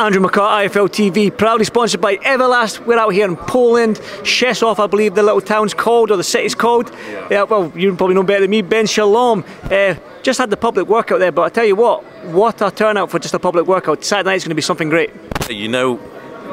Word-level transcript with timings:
Andrew 0.00 0.22
McCart, 0.22 0.64
IFL 0.64 0.88
TV, 0.88 1.36
proudly 1.36 1.66
sponsored 1.66 2.00
by 2.00 2.16
Everlast. 2.16 2.86
We're 2.86 2.98
out 2.98 3.12
here 3.12 3.28
in 3.28 3.36
Poland, 3.36 3.96
Rzeszów, 4.22 4.78
I 4.78 4.86
believe 4.86 5.14
the 5.14 5.22
little 5.22 5.42
town's 5.42 5.74
called, 5.74 6.10
or 6.10 6.16
the 6.16 6.24
city's 6.24 6.54
called. 6.54 6.90
Yeah. 6.90 7.26
yeah 7.30 7.42
well, 7.42 7.70
you 7.76 7.94
probably 7.94 8.14
know 8.14 8.22
better 8.22 8.40
than 8.40 8.50
me. 8.50 8.62
Ben 8.62 8.86
Shalom. 8.86 9.44
Uh, 9.64 9.96
just 10.22 10.38
had 10.38 10.48
the 10.48 10.56
public 10.56 10.88
workout 10.88 11.18
there, 11.18 11.30
but 11.30 11.42
I 11.42 11.48
tell 11.50 11.66
you 11.66 11.76
what, 11.76 12.02
what 12.32 12.62
a 12.62 12.70
turnout 12.70 13.10
for 13.10 13.18
just 13.18 13.34
a 13.34 13.38
public 13.38 13.66
workout. 13.66 14.02
Saturday 14.02 14.30
night's 14.30 14.44
going 14.44 14.52
to 14.52 14.54
be 14.54 14.62
something 14.62 14.88
great. 14.88 15.10
You 15.50 15.68
know, 15.68 15.96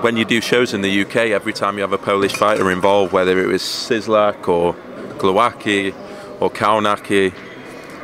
when 0.03 0.18
you 0.18 0.25
do 0.25 0.42
shows 0.42 0.73
in 0.73 0.81
the 0.81 1.02
UK, 1.03 1.16
every 1.31 1.53
time 1.53 1.75
you 1.75 1.81
have 1.84 1.94
a 1.94 1.98
Polish 1.98 2.34
fighter 2.34 2.70
involved, 2.70 3.14
whether 3.14 3.42
it 3.42 3.48
was 3.48 3.62
Cieslak 3.62 4.50
or 4.50 4.73
Glowacki 5.20 5.95
or 6.42 6.50
Kownacki, 6.50 7.34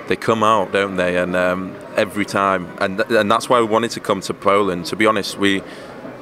they 0.07 0.15
come 0.15 0.41
out, 0.41 0.71
don't 0.71 0.95
they? 0.95 1.17
And 1.17 1.35
um, 1.35 1.75
every 1.95 2.25
time, 2.25 2.75
and 2.79 2.97
th- 2.97 3.09
and 3.11 3.31
that's 3.31 3.49
why 3.49 3.59
we 3.59 3.65
wanted 3.65 3.91
to 3.91 3.99
come 3.99 4.21
to 4.21 4.33
Poland. 4.33 4.85
To 4.87 4.95
be 4.95 5.05
honest, 5.05 5.37
we 5.37 5.61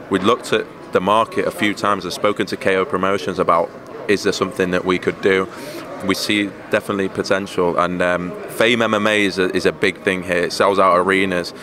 we 0.10 0.20
looked 0.20 0.54
at 0.54 0.66
the 0.92 1.02
market 1.02 1.48
a 1.48 1.52
few 1.52 1.74
times. 1.74 2.06
I've 2.06 2.14
spoken 2.14 2.46
to 2.48 2.58
KO 2.58 2.86
Promotions 2.86 3.40
about 3.40 3.70
is 4.08 4.24
there 4.24 4.34
something 4.34 4.72
that 4.72 4.86
we 4.86 5.00
could 5.00 5.22
do. 5.22 5.48
We 6.06 6.16
see 6.16 6.48
definitely 6.72 7.10
potential, 7.10 7.78
and 7.78 8.02
um, 8.02 8.32
Fame 8.50 8.80
MMA 8.80 9.20
is 9.20 9.38
a, 9.38 9.56
is 9.56 9.66
a 9.66 9.72
big 9.72 10.02
thing 10.02 10.24
here. 10.24 10.44
It 10.44 10.54
sells 10.54 10.80
out 10.80 10.98
arenas. 10.98 11.54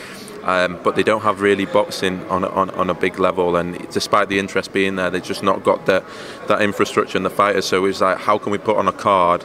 Um, 0.45 0.81
but 0.83 0.97
they 0.97 1.03
don't 1.03 1.21
have 1.23 1.43
really 1.43 1.67
boxing 1.67 2.25
on, 2.31 2.43
on, 2.43 2.71
on 2.71 2.89
a 2.89 2.95
big 2.95 3.19
level. 3.19 3.57
And 3.57 3.87
despite 3.91 4.31
the 4.31 4.39
interest 4.39 4.73
being 4.73 4.97
there, 4.97 5.11
they've 5.11 5.23
just 5.23 5.43
not 5.43 5.63
got 5.63 5.85
the, 5.85 6.03
that 6.47 6.63
infrastructure 6.63 7.19
and 7.19 7.27
the 7.27 7.31
fighters. 7.31 7.67
So 7.67 7.85
it's 7.85 8.01
like, 8.01 8.17
how 8.17 8.39
can 8.39 8.51
we 8.51 8.57
put 8.57 8.79
on 8.79 8.89
a 8.89 8.93
card 8.93 9.45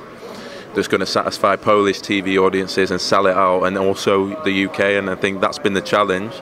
that's 0.76 0.88
going 0.88 1.00
to 1.00 1.06
satisfy 1.06 1.56
Polish 1.56 2.00
TV 2.00 2.38
audiences 2.38 2.92
and 2.92 3.00
sell 3.00 3.28
it 3.28 3.36
out, 3.36 3.64
and 3.64 3.78
also 3.78 4.42
the 4.44 4.66
UK? 4.66 4.80
And 4.80 5.10
I 5.10 5.16
think 5.16 5.42
that's 5.42 5.60
been 5.60 5.74
the 5.74 5.82
challenge. 5.82 6.34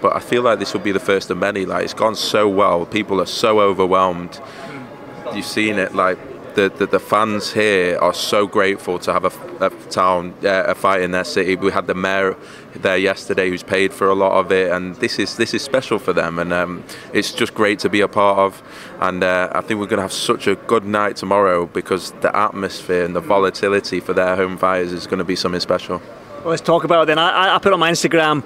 But 0.00 0.16
I 0.16 0.20
feel 0.20 0.42
like 0.42 0.58
this 0.58 0.72
will 0.72 0.80
be 0.80 0.92
the 0.92 1.00
first 1.00 1.30
of 1.30 1.36
many. 1.36 1.66
Like 1.66 1.84
it's 1.84 1.94
gone 1.94 2.14
so 2.14 2.48
well, 2.48 2.86
people 2.86 3.20
are 3.20 3.26
so 3.26 3.60
overwhelmed. 3.60 4.40
You've 5.34 5.44
seen 5.44 5.78
it, 5.78 5.94
like 5.94 6.18
the, 6.54 6.68
the, 6.68 6.86
the, 6.86 7.00
fans 7.00 7.52
here 7.52 7.98
are 7.98 8.14
so 8.14 8.46
grateful 8.46 8.98
to 9.00 9.12
have 9.12 9.24
a, 9.24 9.64
a 9.64 9.70
town, 9.90 10.34
uh, 10.44 10.64
a 10.66 10.74
fight 10.74 11.02
in 11.02 11.10
their 11.10 11.24
city. 11.24 11.56
We 11.56 11.72
had 11.72 11.86
the 11.86 11.94
mayor 11.94 12.36
there 12.74 12.96
yesterday 12.96 13.48
who's 13.48 13.62
paid 13.62 13.92
for 13.92 14.08
a 14.08 14.14
lot 14.14 14.32
of 14.32 14.52
it, 14.52 14.70
and 14.70 14.96
this 14.96 15.18
is 15.18 15.36
this 15.36 15.54
is 15.54 15.62
special 15.62 15.98
for 15.98 16.12
them, 16.12 16.38
and 16.38 16.52
um, 16.52 16.84
it's 17.12 17.32
just 17.32 17.54
great 17.54 17.78
to 17.80 17.88
be 17.88 18.00
a 18.00 18.08
part 18.08 18.38
of. 18.38 18.62
And 19.00 19.22
uh, 19.22 19.50
I 19.52 19.60
think 19.60 19.80
we're 19.80 19.86
going 19.86 19.98
to 19.98 20.02
have 20.02 20.12
such 20.12 20.46
a 20.46 20.54
good 20.56 20.84
night 20.84 21.16
tomorrow 21.16 21.66
because 21.66 22.12
the 22.20 22.34
atmosphere 22.36 23.04
and 23.04 23.14
the 23.14 23.20
volatility 23.20 24.00
for 24.00 24.12
their 24.12 24.36
home 24.36 24.56
fighters 24.56 24.92
is 24.92 25.06
going 25.06 25.18
to 25.18 25.24
be 25.24 25.36
something 25.36 25.60
special. 25.60 26.00
Well, 26.40 26.50
let's 26.50 26.62
talk 26.62 26.84
about 26.84 27.02
it 27.02 27.06
then. 27.06 27.18
I, 27.18 27.56
I 27.56 27.58
put 27.58 27.72
on 27.72 27.80
my 27.80 27.90
Instagram 27.90 28.44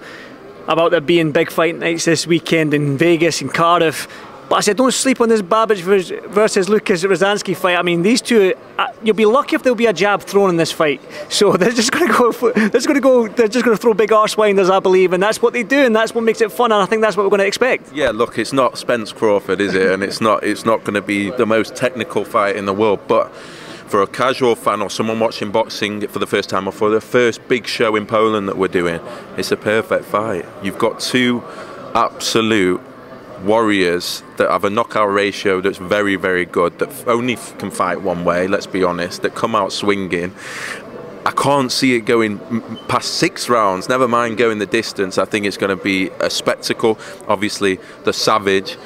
about 0.67 0.91
there 0.91 1.01
being 1.01 1.33
big 1.33 1.51
fight 1.51 1.77
nights 1.77 2.07
this 2.07 2.27
weekend 2.27 2.75
in 2.75 2.97
Vegas 2.97 3.41
and 3.41 3.53
Cardiff 3.53 4.09
but 4.49 4.57
I 4.57 4.61
said, 4.61 4.77
don't 4.77 4.93
sleep 4.93 5.21
on 5.21 5.29
this 5.29 5.41
Babic 5.41 5.81
versus 6.29 6.69
Lucas 6.69 7.03
Rozanski 7.03 7.57
fight. 7.57 7.77
I 7.77 7.83
mean, 7.83 8.03
these 8.03 8.21
two, 8.21 8.55
uh, 8.79 8.89
you'll 9.03 9.17
be 9.17 9.25
lucky 9.25 9.57
if 9.57 9.63
there'll 9.63 9.77
be 9.77 9.87
a 9.87 9.93
jab 9.93 10.23
thrown 10.23 10.51
in 10.51 10.57
this 10.57 10.71
fight. 10.71 11.01
So 11.31 11.53
they're 11.57 11.73
just 11.73 11.93
going 11.93 12.07
to 12.07 12.13
go, 12.13 12.33
they're 12.53 12.69
just 12.69 12.87
going 12.87 12.97
to 12.97 13.01
go. 13.01 13.29
They're 13.29 13.49
just 13.49 13.65
going 13.65 13.77
to 13.77 13.81
throw 13.81 13.95
big 13.95 14.13
arse 14.13 14.37
winders, 14.37 14.69
I 14.69 14.81
believe, 14.81 15.13
and 15.13 15.23
that's 15.23 15.41
what 15.41 15.53
they 15.55 15.63
do, 15.63 15.79
and 15.87 15.97
that's 15.97 16.15
what 16.15 16.25
makes 16.25 16.41
it 16.41 16.53
fun. 16.53 16.73
And 16.73 16.83
I 16.83 16.87
think 16.87 17.01
that's 17.03 17.17
what 17.17 17.25
we're 17.25 17.31
going 17.31 17.41
to 17.41 17.47
expect. 17.47 17.93
Yeah, 17.93 18.11
look, 18.11 18.39
it's 18.39 18.53
not 18.53 18.77
Spence 18.77 19.13
Crawford, 19.13 19.61
is 19.61 19.75
it? 19.75 19.91
and 19.91 20.03
it's 20.03 20.21
not. 20.21 20.45
It's 20.45 20.65
not 20.65 20.85
going 20.85 20.95
to 20.95 21.03
be 21.03 21.31
the 21.31 21.47
most 21.47 21.75
technical 21.75 22.25
fight 22.25 22.57
in 22.57 22.67
the 22.67 22.75
world, 22.75 23.01
but 23.09 23.35
for 23.87 24.03
a 24.03 24.07
casual 24.07 24.57
fan 24.57 24.83
or 24.83 24.91
someone 24.91 25.21
watching 25.21 25.51
boxing 25.53 26.07
for 26.09 26.19
the 26.19 26.27
first 26.27 26.49
time 26.51 26.67
or 26.67 26.73
for 26.73 26.91
the 26.91 27.01
first 27.01 27.47
big 27.49 27.67
show 27.67 27.97
in 27.97 28.07
Poland 28.07 28.49
that 28.49 28.57
we're 28.57 28.69
doing, 28.69 29.01
it's 29.37 29.53
a 29.53 29.57
perfect 29.57 30.05
fight. 30.05 30.45
You've 30.63 30.79
got 30.79 31.01
two 31.01 31.43
absolute 31.95 32.81
warriors 33.45 34.23
that 34.37 34.51
have 34.51 34.65
a 34.65 34.71
knockout 34.71 35.13
ratio 35.13 35.61
that's 35.61 35.79
very, 35.79 36.17
very 36.17 36.45
good, 36.45 36.79
that 36.79 37.09
only 37.09 37.37
can 37.59 37.71
fight 37.71 38.03
one 38.03 38.25
way, 38.25 38.49
let's 38.49 38.67
be 38.67 38.83
honest, 38.83 39.23
that 39.23 39.35
come 39.35 39.55
out 39.55 39.73
swinging. 39.73 40.35
I 41.27 41.31
can't 41.31 41.73
see 41.73 41.97
it 41.97 42.01
going 42.01 42.39
past 42.89 43.15
six 43.15 43.49
rounds, 43.49 43.89
never 43.89 44.07
mind 44.07 44.37
going 44.37 44.59
the 44.59 44.67
distance. 44.67 45.17
I 45.17 45.25
think 45.25 45.47
it's 45.47 45.57
going 45.57 45.77
to 45.77 45.83
be 45.83 46.11
a 46.21 46.29
spectacle. 46.29 46.99
Obviously, 47.29 47.81
the 48.05 48.13
Savage 48.13 48.77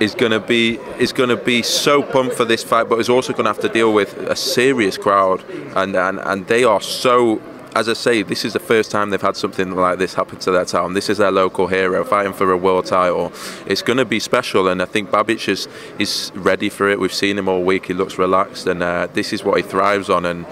is 0.00 0.14
going 0.14 0.32
to 0.32 0.40
be 0.40 0.78
is 0.98 1.12
going 1.12 1.28
to 1.28 1.36
be 1.36 1.62
so 1.62 2.02
pumped 2.02 2.34
for 2.34 2.44
this 2.44 2.62
fight, 2.62 2.88
but 2.88 2.98
is 2.98 3.08
also 3.08 3.32
going 3.32 3.44
to 3.44 3.50
have 3.50 3.60
to 3.60 3.68
deal 3.68 3.92
with 3.92 4.16
a 4.16 4.36
serious 4.36 4.96
crowd, 4.96 5.44
and 5.74 5.96
and, 5.96 6.18
and 6.20 6.46
they 6.46 6.64
are 6.64 6.80
so 6.80 7.40
as 7.76 7.90
I 7.90 7.92
say, 7.92 8.22
this 8.22 8.46
is 8.46 8.54
the 8.54 8.58
first 8.58 8.90
time 8.90 9.10
they've 9.10 9.20
had 9.20 9.36
something 9.36 9.72
like 9.76 9.98
this 9.98 10.14
happen 10.14 10.38
to 10.38 10.50
their 10.50 10.64
town. 10.64 10.94
This 10.94 11.10
is 11.10 11.18
their 11.18 11.30
local 11.30 11.66
hero 11.66 12.04
fighting 12.04 12.32
for 12.32 12.50
a 12.50 12.56
world 12.56 12.86
title. 12.86 13.34
It's 13.66 13.82
going 13.82 13.98
to 13.98 14.06
be 14.06 14.18
special, 14.18 14.68
and 14.68 14.80
I 14.80 14.86
think 14.86 15.10
Babic 15.10 15.46
is 15.46 15.68
is 15.98 16.32
ready 16.34 16.70
for 16.70 16.88
it. 16.88 16.98
We've 16.98 17.12
seen 17.12 17.36
him 17.36 17.50
all 17.50 17.62
week. 17.62 17.84
He 17.86 17.92
looks 17.92 18.16
relaxed, 18.16 18.66
and 18.66 18.82
uh, 18.82 19.08
this 19.12 19.34
is 19.34 19.44
what 19.44 19.58
he 19.58 19.62
thrives 19.62 20.08
on. 20.08 20.24
And 20.24 20.46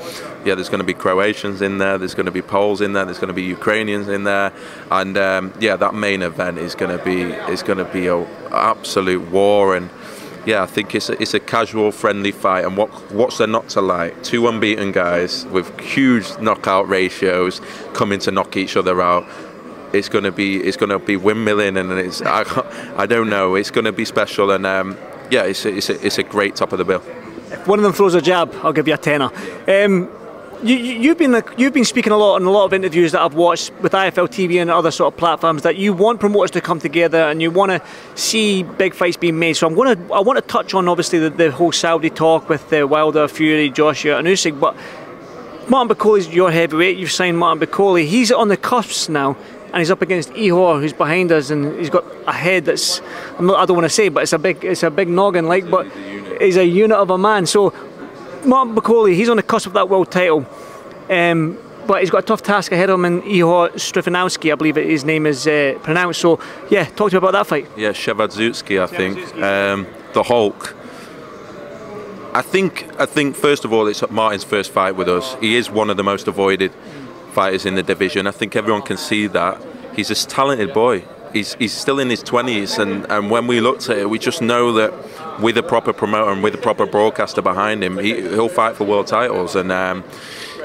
yeah, 0.44 0.54
there's 0.54 0.68
going 0.68 0.80
to 0.80 0.84
be 0.84 0.92
Croatians 0.92 1.62
in 1.62 1.78
there. 1.78 1.96
There's 1.96 2.14
going 2.14 2.26
to 2.26 2.32
be 2.32 2.42
Poles 2.42 2.82
in 2.82 2.92
there. 2.92 3.06
There's 3.06 3.18
going 3.18 3.28
to 3.28 3.40
be 3.42 3.44
Ukrainians 3.44 4.08
in 4.08 4.24
there, 4.24 4.52
and 4.90 5.16
um, 5.16 5.54
yeah, 5.60 5.76
that 5.76 5.94
main 5.94 6.20
event 6.20 6.58
is 6.58 6.74
going 6.74 6.96
to 6.96 7.02
be 7.02 7.22
is 7.50 7.62
going 7.62 7.78
to 7.78 7.90
be 7.90 8.06
an 8.06 8.26
absolute 8.52 9.30
war 9.30 9.74
and 9.74 9.88
yeah, 10.46 10.62
I 10.62 10.66
think 10.66 10.94
it's 10.94 11.08
a, 11.08 11.20
it's 11.20 11.34
a 11.34 11.40
casual, 11.40 11.90
friendly 11.92 12.32
fight. 12.32 12.64
And 12.64 12.76
what 12.76 12.90
what's 13.12 13.38
there 13.38 13.46
not 13.46 13.68
to 13.70 13.80
like? 13.80 14.22
Two 14.22 14.46
unbeaten 14.48 14.92
guys 14.92 15.46
with 15.46 15.78
huge 15.80 16.38
knockout 16.38 16.88
ratios 16.88 17.60
coming 17.94 18.18
to 18.20 18.30
knock 18.30 18.56
each 18.56 18.76
other 18.76 19.00
out. 19.00 19.26
It's 19.92 20.08
to 20.24 20.32
be 20.32 20.56
it's 20.62 20.76
to 20.90 20.98
be 20.98 21.16
windmilling, 21.16 21.78
and 21.78 21.92
it's 21.92 22.22
I, 22.22 22.44
I 22.96 23.06
don't 23.06 23.30
know. 23.30 23.54
It's 23.54 23.70
to 23.86 23.92
be 23.92 24.04
special, 24.04 24.50
and 24.50 24.66
um, 24.66 24.98
yeah, 25.30 25.44
it's 25.44 25.64
a, 25.64 25.74
it's 25.74 25.88
a, 25.88 26.06
it's 26.06 26.18
a 26.18 26.22
great 26.22 26.56
top 26.56 26.72
of 26.72 26.78
the 26.78 26.84
bill. 26.84 27.02
If 27.50 27.66
one 27.66 27.78
of 27.78 27.82
them 27.84 27.92
throws 27.92 28.14
a 28.14 28.20
jab, 28.20 28.52
I'll 28.62 28.72
give 28.72 28.88
you 28.88 28.94
a 28.94 28.98
tenner. 28.98 29.30
Um, 29.68 30.10
you, 30.62 31.08
have 31.08 31.18
been 31.18 31.42
you've 31.56 31.72
been 31.72 31.84
speaking 31.84 32.12
a 32.12 32.16
lot 32.16 32.40
in 32.40 32.46
a 32.46 32.50
lot 32.50 32.64
of 32.64 32.72
interviews 32.72 33.12
that 33.12 33.20
I've 33.20 33.34
watched 33.34 33.72
with 33.80 33.92
IFL 33.92 34.28
TV 34.28 34.60
and 34.60 34.70
other 34.70 34.90
sort 34.90 35.12
of 35.12 35.18
platforms 35.18 35.62
that 35.62 35.76
you 35.76 35.92
want 35.92 36.20
promoters 36.20 36.50
to 36.52 36.60
come 36.60 36.78
together 36.78 37.18
and 37.18 37.42
you 37.42 37.50
want 37.50 37.70
to 37.72 37.82
see 38.14 38.62
big 38.62 38.94
fights 38.94 39.16
being 39.16 39.38
made. 39.38 39.54
So 39.54 39.66
I'm 39.66 39.74
going 39.74 39.96
to 39.96 40.14
I 40.14 40.20
want 40.20 40.36
to 40.36 40.42
touch 40.42 40.74
on 40.74 40.88
obviously 40.88 41.18
the, 41.18 41.30
the 41.30 41.50
whole 41.50 41.72
Saudi 41.72 42.10
talk 42.10 42.48
with 42.48 42.68
the 42.70 42.86
Wilder, 42.86 43.28
Fury, 43.28 43.70
Joshua, 43.70 44.18
and 44.18 44.28
Usyk, 44.28 44.58
but 44.58 44.76
Martin 45.68 45.96
is 46.16 46.28
your 46.28 46.50
heavyweight. 46.50 46.98
You've 46.98 47.10
signed 47.10 47.38
Martin 47.38 47.66
Bakole. 47.66 48.06
He's 48.06 48.30
on 48.30 48.48
the 48.48 48.56
cusp 48.56 49.08
now. 49.08 49.36
and 49.74 49.80
he's 49.80 49.90
up 49.90 50.02
against 50.02 50.30
Ihor, 50.34 50.80
who's 50.80 50.92
behind 50.92 51.32
us, 51.32 51.50
and 51.50 51.76
he's 51.80 51.90
got 51.90 52.04
a 52.28 52.32
head 52.32 52.64
that's 52.64 53.00
I'm 53.38 53.46
not, 53.46 53.58
I 53.58 53.66
don't 53.66 53.76
want 53.76 53.86
to 53.86 53.90
say, 53.90 54.08
but 54.08 54.22
it's 54.22 54.32
a 54.32 54.38
big 54.38 54.64
it's 54.64 54.84
a 54.84 54.90
big 54.90 55.08
noggin 55.08 55.46
like, 55.46 55.68
but 55.68 55.90
he's 56.40 56.56
a 56.56 56.64
unit 56.64 56.96
of 56.96 57.10
a 57.10 57.18
man. 57.18 57.44
So 57.46 57.70
Martin 58.44 58.74
Bakole, 58.74 59.14
he's 59.14 59.28
on 59.28 59.36
the 59.36 59.42
cusp 59.42 59.66
of 59.66 59.72
that 59.72 59.88
world 59.88 60.10
title. 60.10 60.46
Um, 61.08 61.58
but 61.86 62.00
he's 62.00 62.10
got 62.10 62.24
a 62.24 62.26
tough 62.26 62.42
task 62.42 62.72
ahead 62.72 62.90
of 62.90 62.98
him 62.98 63.04
in 63.04 63.22
Ihor 63.22 63.70
Strifanowski, 63.72 64.52
I 64.52 64.54
believe 64.54 64.76
his 64.76 65.04
name 65.04 65.26
is 65.26 65.46
uh, 65.46 65.78
pronounced. 65.82 66.20
So, 66.20 66.40
yeah, 66.70 66.84
talk 66.84 67.10
to 67.10 67.16
me 67.16 67.18
about 67.18 67.32
that 67.32 67.46
fight. 67.46 67.68
Yeah, 67.76 67.90
Shevardzutsky, 67.90 68.80
I 68.80 68.86
think. 68.86 69.34
Um, 69.36 69.86
the 70.14 70.22
Hulk. 70.22 70.74
I 72.32 72.42
think, 72.42 72.88
I 72.98 73.06
think 73.06 73.36
first 73.36 73.64
of 73.64 73.72
all, 73.72 73.86
it's 73.86 74.02
Martin's 74.10 74.44
first 74.44 74.72
fight 74.72 74.96
with 74.96 75.08
us. 75.08 75.36
He 75.40 75.56
is 75.56 75.70
one 75.70 75.90
of 75.90 75.96
the 75.96 76.02
most 76.02 76.26
avoided 76.26 76.72
fighters 77.32 77.66
in 77.66 77.74
the 77.74 77.82
division. 77.82 78.26
I 78.26 78.30
think 78.30 78.56
everyone 78.56 78.82
can 78.82 78.96
see 78.96 79.26
that. 79.28 79.60
He's 79.94 80.10
a 80.10 80.14
talented 80.14 80.72
boy. 80.72 81.04
He's, 81.32 81.54
he's 81.54 81.72
still 81.72 81.98
in 81.98 82.10
his 82.10 82.22
20s, 82.22 82.78
and, 82.78 83.10
and 83.10 83.30
when 83.30 83.46
we 83.46 83.60
looked 83.60 83.90
at 83.90 83.98
it, 83.98 84.10
we 84.10 84.18
just 84.18 84.40
know 84.40 84.72
that 84.72 84.92
with 85.40 85.56
a 85.58 85.62
proper 85.62 85.92
promoter 85.92 86.30
and 86.30 86.42
with 86.42 86.54
a 86.54 86.58
proper 86.58 86.86
broadcaster 86.86 87.42
behind 87.42 87.82
him, 87.82 87.98
he, 87.98 88.20
he'll 88.20 88.48
fight 88.48 88.76
for 88.76 88.84
world 88.84 89.06
titles. 89.06 89.56
And 89.56 89.70
um, 89.72 90.04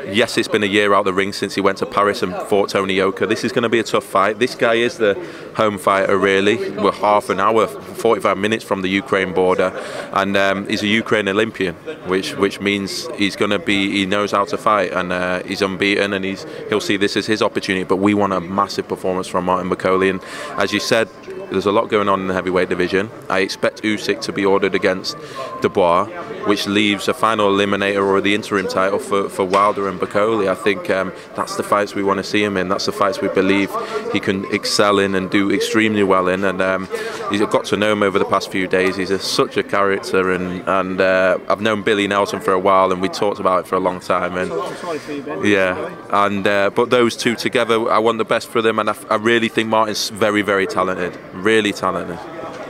yes, 0.05 0.37
it's 0.37 0.47
been 0.47 0.63
a 0.63 0.67
year 0.67 0.93
out 0.93 1.05
the 1.05 1.13
ring 1.13 1.33
since 1.33 1.55
he 1.55 1.61
went 1.61 1.77
to 1.79 1.85
Paris 1.85 2.21
and 2.21 2.33
fought 2.47 2.69
Tony 2.69 2.95
Yoka. 2.95 3.25
This 3.27 3.43
is 3.43 3.51
going 3.51 3.63
to 3.63 3.69
be 3.69 3.79
a 3.79 3.83
tough 3.83 4.03
fight. 4.03 4.39
This 4.39 4.55
guy 4.55 4.75
is 4.75 4.97
the 4.97 5.15
home 5.55 5.77
fighter, 5.77 6.17
really. 6.17 6.71
We're 6.71 6.91
half 6.91 7.29
an 7.29 7.39
hour, 7.39 7.67
45 7.67 8.37
minutes 8.37 8.63
from 8.63 8.81
the 8.81 8.89
Ukraine 8.89 9.33
border, 9.33 9.71
and 10.13 10.35
um, 10.37 10.67
he's 10.67 10.83
a 10.83 10.87
Ukraine 10.87 11.27
Olympian, 11.27 11.75
which 12.07 12.35
which 12.35 12.59
means 12.59 13.07
he's 13.17 13.35
going 13.35 13.51
to 13.51 13.59
be. 13.59 13.91
He 13.91 14.05
knows 14.05 14.31
how 14.31 14.45
to 14.45 14.57
fight, 14.57 14.91
and 14.91 15.11
uh, 15.11 15.43
he's 15.43 15.61
unbeaten, 15.61 16.13
and 16.13 16.23
he's 16.25 16.45
he'll 16.69 16.81
see 16.81 16.97
this 16.97 17.17
as 17.17 17.25
his 17.25 17.41
opportunity. 17.41 17.83
But 17.83 17.97
we 17.97 18.13
want 18.13 18.33
a 18.33 18.41
massive 18.41 18.87
performance 18.87 19.27
from 19.27 19.45
Martin 19.45 19.69
Bakole, 19.69 20.09
and 20.09 20.21
as 20.59 20.73
you 20.73 20.79
said, 20.79 21.09
there's 21.51 21.65
a 21.65 21.71
lot 21.71 21.89
going 21.89 22.09
on 22.09 22.21
in 22.21 22.27
the 22.27 22.33
heavyweight 22.33 22.69
division. 22.69 23.09
I 23.29 23.39
expect 23.39 23.83
Usyk 23.83 24.21
to 24.21 24.31
be 24.31 24.45
ordered 24.45 24.75
against 24.75 25.17
Dubois, 25.61 26.05
which 26.45 26.67
leaves 26.67 27.07
a 27.07 27.13
final 27.13 27.49
eliminator 27.49 28.05
or 28.05 28.21
the 28.21 28.35
interim 28.35 28.67
title 28.67 28.99
for, 28.99 29.29
for 29.29 29.45
Wilder 29.45 29.87
and 29.87 29.99
Bakole. 29.99 30.49
I 30.49 30.55
think 30.55 30.89
um, 30.89 31.13
that's 31.35 31.55
the 31.55 31.63
fights 31.63 31.95
we 31.95 32.03
want 32.03 32.17
to 32.17 32.23
see 32.23 32.43
him 32.43 32.57
in. 32.57 32.69
That's 32.69 32.85
the 32.85 32.91
fights 32.91 33.21
we 33.21 33.29
believe 33.29 33.71
he 34.11 34.19
can 34.19 34.45
excel 34.53 34.99
in 34.99 35.15
and 35.15 35.29
do 35.29 35.51
extremely 35.51 36.03
well 36.03 36.27
in. 36.27 36.43
And 36.43 36.61
um, 36.61 36.87
he's 37.29 37.41
got 37.41 37.65
to 37.65 37.77
know 37.77 37.91
him 37.93 38.03
over 38.03 38.19
the 38.19 38.25
past 38.25 38.51
few 38.51 38.67
days. 38.67 38.95
He's 38.95 39.11
a, 39.11 39.19
such 39.19 39.57
a 39.57 39.63
character, 39.63 40.31
and 40.31 40.67
and 40.67 41.01
uh, 41.01 41.37
I've 41.47 41.61
known 41.61 41.83
Billy 41.83 42.07
Nelson 42.07 42.39
for 42.39 42.53
a 42.53 42.59
while, 42.59 42.91
and 42.91 43.01
we 43.01 43.09
talked 43.09 43.39
about 43.39 43.61
it 43.61 43.67
for 43.67 43.75
a 43.75 43.79
long 43.79 43.99
time. 43.99 44.37
And 44.37 45.45
yeah, 45.45 45.95
and 46.25 46.45
uh, 46.47 46.69
but 46.69 46.89
those 46.89 47.15
two 47.15 47.35
together, 47.35 47.89
I 47.91 47.99
want 47.99 48.17
the 48.17 48.25
best 48.25 48.47
for 48.47 48.61
them, 48.61 48.79
and 48.79 48.89
I, 48.89 48.95
I 49.09 49.15
really 49.15 49.49
think 49.49 49.69
Martin's 49.69 50.09
very, 50.09 50.41
very 50.41 50.67
talented 50.67 51.17
really 51.39 51.71
talented. 51.71 52.19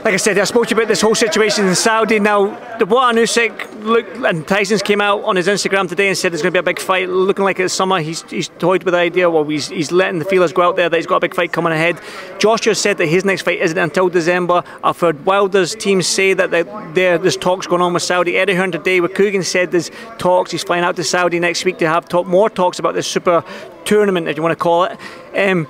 Like 0.02 0.14
I 0.14 0.16
said, 0.16 0.38
I 0.38 0.44
spoke 0.44 0.66
to 0.68 0.74
you 0.74 0.80
about 0.80 0.88
this 0.88 1.02
whole 1.02 1.14
situation 1.14 1.68
in 1.68 1.74
Saudi. 1.74 2.18
Now, 2.18 2.46
the 2.78 2.86
and 2.86 3.18
Usyk, 3.18 3.84
look, 3.84 4.06
and 4.24 4.48
Tyson's 4.48 4.80
came 4.80 5.02
out 5.02 5.22
on 5.24 5.36
his 5.36 5.46
Instagram 5.46 5.90
today 5.90 6.08
and 6.08 6.16
said 6.16 6.32
there's 6.32 6.40
going 6.40 6.54
to 6.54 6.56
be 6.56 6.58
a 6.58 6.62
big 6.62 6.78
fight. 6.78 7.10
Looking 7.10 7.44
like 7.44 7.60
it's 7.60 7.74
summer, 7.74 8.00
he's, 8.00 8.22
he's 8.30 8.48
toyed 8.48 8.82
with 8.84 8.92
the 8.92 8.98
idea. 8.98 9.28
Well, 9.28 9.44
he's, 9.44 9.68
he's 9.68 9.92
letting 9.92 10.18
the 10.18 10.24
feelers 10.24 10.54
go 10.54 10.62
out 10.62 10.76
there 10.76 10.88
that 10.88 10.96
he's 10.96 11.06
got 11.06 11.16
a 11.16 11.20
big 11.20 11.34
fight 11.34 11.52
coming 11.52 11.74
ahead. 11.74 12.00
Joshua 12.38 12.74
said 12.74 12.96
that 12.96 13.08
his 13.08 13.26
next 13.26 13.42
fight 13.42 13.60
isn't 13.60 13.76
until 13.76 14.08
December. 14.08 14.64
I've 14.82 14.98
heard 14.98 15.26
Wilder's 15.26 15.74
team 15.74 16.00
say 16.00 16.32
that 16.32 16.50
there 16.50 17.18
there's 17.18 17.36
talks 17.36 17.66
going 17.66 17.82
on 17.82 17.92
with 17.92 18.02
Saudi. 18.02 18.38
Eddie 18.38 18.54
Hearn 18.54 18.72
today 18.72 19.00
with 19.00 19.12
Coogan 19.12 19.42
said 19.42 19.70
there's 19.70 19.90
talks. 20.16 20.50
He's 20.50 20.64
flying 20.64 20.82
out 20.82 20.96
to 20.96 21.04
Saudi 21.04 21.38
next 21.40 21.66
week 21.66 21.76
to 21.76 21.86
have 21.86 22.08
talk, 22.08 22.26
more 22.26 22.48
talks 22.48 22.78
about 22.78 22.94
this 22.94 23.06
super 23.06 23.44
tournament, 23.84 24.28
if 24.28 24.38
you 24.38 24.42
want 24.42 24.56
to 24.56 24.62
call 24.62 24.84
it. 24.84 24.98
Um, 25.36 25.68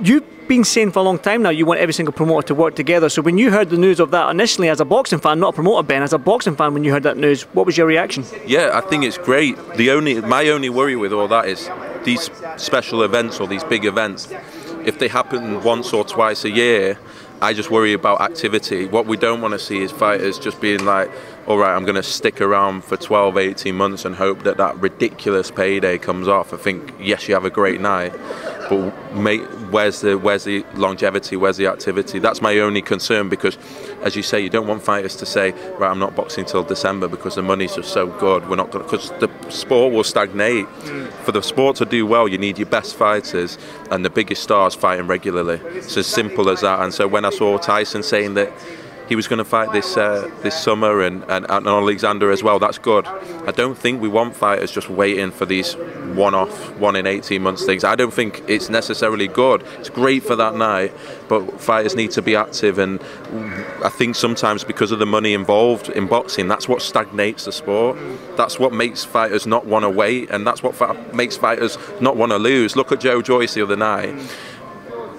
you 0.00 0.20
been 0.48 0.64
saying 0.64 0.90
for 0.90 0.98
a 0.98 1.02
long 1.02 1.18
time 1.18 1.42
now 1.42 1.50
you 1.50 1.64
want 1.64 1.80
every 1.80 1.94
single 1.94 2.12
promoter 2.12 2.48
to 2.48 2.54
work 2.54 2.74
together. 2.74 3.08
So 3.08 3.22
when 3.22 3.38
you 3.38 3.50
heard 3.50 3.70
the 3.70 3.78
news 3.78 4.00
of 4.00 4.10
that 4.10 4.28
initially 4.30 4.68
as 4.68 4.80
a 4.80 4.84
boxing 4.84 5.18
fan, 5.18 5.40
not 5.40 5.50
a 5.50 5.52
promoter, 5.52 5.86
Ben, 5.86 6.02
as 6.02 6.12
a 6.12 6.18
boxing 6.18 6.56
fan, 6.56 6.74
when 6.74 6.84
you 6.84 6.92
heard 6.92 7.04
that 7.04 7.16
news, 7.16 7.42
what 7.54 7.64
was 7.64 7.76
your 7.76 7.86
reaction? 7.86 8.24
Yeah, 8.46 8.70
I 8.74 8.80
think 8.82 9.04
it's 9.04 9.18
great. 9.18 9.56
The 9.76 9.90
only 9.90 10.20
my 10.20 10.48
only 10.48 10.68
worry 10.68 10.96
with 10.96 11.12
all 11.12 11.28
that 11.28 11.46
is 11.48 11.70
these 12.04 12.30
special 12.56 13.02
events 13.02 13.40
or 13.40 13.46
these 13.46 13.64
big 13.64 13.84
events, 13.84 14.28
if 14.84 14.98
they 14.98 15.08
happen 15.08 15.62
once 15.62 15.92
or 15.92 16.04
twice 16.04 16.44
a 16.44 16.50
year. 16.50 16.98
I 17.40 17.54
just 17.54 17.72
worry 17.72 17.92
about 17.92 18.20
activity. 18.20 18.86
What 18.86 19.06
we 19.06 19.16
don't 19.16 19.40
want 19.40 19.50
to 19.52 19.58
see 19.58 19.82
is 19.82 19.90
fighters 19.90 20.38
just 20.38 20.60
being 20.60 20.84
like, 20.84 21.10
all 21.46 21.58
right, 21.58 21.74
I'm 21.74 21.84
going 21.84 21.96
to 21.96 22.02
stick 22.04 22.40
around 22.40 22.84
for 22.84 22.96
12, 22.96 23.36
18 23.36 23.74
months 23.74 24.04
and 24.04 24.14
hope 24.14 24.44
that 24.44 24.58
that 24.58 24.76
ridiculous 24.76 25.50
payday 25.50 25.98
comes 25.98 26.28
off. 26.28 26.54
I 26.54 26.56
think, 26.56 26.94
yes, 27.00 27.28
you 27.28 27.34
have 27.34 27.44
a 27.44 27.50
great 27.50 27.80
night, 27.80 28.12
but 28.68 29.14
mate, 29.14 29.42
where's 29.70 30.02
the 30.02 30.16
where's 30.16 30.44
the 30.44 30.64
longevity? 30.74 31.36
Where's 31.36 31.56
the 31.56 31.66
activity? 31.66 32.20
That's 32.20 32.40
my 32.40 32.58
only 32.58 32.80
concern 32.80 33.28
because, 33.28 33.58
as 34.02 34.14
you 34.14 34.22
say, 34.22 34.40
you 34.40 34.50
don't 34.50 34.68
want 34.68 34.82
fighters 34.82 35.16
to 35.16 35.26
say, 35.26 35.50
right, 35.78 35.90
I'm 35.90 35.98
not 35.98 36.14
boxing 36.14 36.44
till 36.44 36.62
December 36.62 37.08
because 37.08 37.34
the 37.34 37.42
money's 37.42 37.74
just 37.74 37.92
so 37.92 38.06
good. 38.06 38.48
We're 38.48 38.56
not 38.56 38.70
going 38.70 38.84
because 38.84 39.10
the 39.18 39.28
sport 39.50 39.92
will 39.92 40.04
stagnate. 40.04 40.66
Mm. 40.66 41.10
For 41.24 41.32
the 41.32 41.42
sport 41.42 41.76
to 41.76 41.84
do 41.84 42.06
well, 42.06 42.28
you 42.28 42.38
need 42.38 42.58
your 42.58 42.66
best 42.66 42.94
fighters 42.94 43.58
and 43.90 44.04
the 44.04 44.10
biggest 44.10 44.42
stars 44.42 44.74
fighting 44.74 45.06
regularly. 45.06 45.60
It's 45.76 45.96
as 45.96 46.06
simple 46.06 46.48
as 46.50 46.60
that. 46.60 46.80
And 46.80 46.94
so 46.94 47.08
when 47.08 47.24
I 47.24 47.30
saw 47.30 47.58
Tyson 47.58 48.02
saying 48.02 48.34
that 48.34 48.52
he 49.12 49.16
was 49.16 49.28
going 49.28 49.40
to 49.40 49.44
fight 49.44 49.70
this 49.72 49.98
uh, 49.98 50.30
this 50.40 50.58
summer 50.58 51.02
and, 51.02 51.22
and, 51.24 51.44
and 51.50 51.66
Alexander 51.66 52.30
as 52.30 52.42
well. 52.42 52.58
That's 52.58 52.78
good. 52.78 53.06
I 53.46 53.50
don't 53.50 53.76
think 53.76 54.00
we 54.00 54.08
want 54.08 54.34
fighters 54.34 54.70
just 54.72 54.88
waiting 54.88 55.30
for 55.30 55.44
these 55.44 55.74
one-off, 56.14 56.74
one 56.78 56.96
in 56.96 57.06
18 57.06 57.42
months 57.42 57.66
things. 57.66 57.84
I 57.84 57.94
don't 57.94 58.14
think 58.14 58.42
it's 58.48 58.70
necessarily 58.70 59.28
good. 59.28 59.64
It's 59.80 59.90
great 59.90 60.22
for 60.22 60.34
that 60.36 60.54
night, 60.54 60.94
but 61.28 61.60
fighters 61.60 61.94
need 61.94 62.10
to 62.12 62.22
be 62.22 62.34
active. 62.34 62.78
And 62.78 63.02
I 63.84 63.90
think 63.90 64.16
sometimes 64.16 64.64
because 64.64 64.92
of 64.92 64.98
the 64.98 65.04
money 65.04 65.34
involved 65.34 65.90
in 65.90 66.06
boxing, 66.06 66.48
that's 66.48 66.66
what 66.66 66.80
stagnates 66.80 67.44
the 67.44 67.52
sport. 67.52 67.98
That's 68.38 68.58
what 68.58 68.72
makes 68.72 69.04
fighters 69.04 69.46
not 69.46 69.66
want 69.66 69.82
to 69.82 69.90
wait, 69.90 70.30
and 70.30 70.46
that's 70.46 70.62
what 70.62 71.14
makes 71.14 71.36
fighters 71.36 71.76
not 72.00 72.16
want 72.16 72.32
to 72.32 72.38
lose. 72.38 72.76
Look 72.76 72.92
at 72.92 73.00
Joe 73.00 73.20
Joyce 73.20 73.52
the 73.52 73.60
other 73.60 73.76
night 73.76 74.14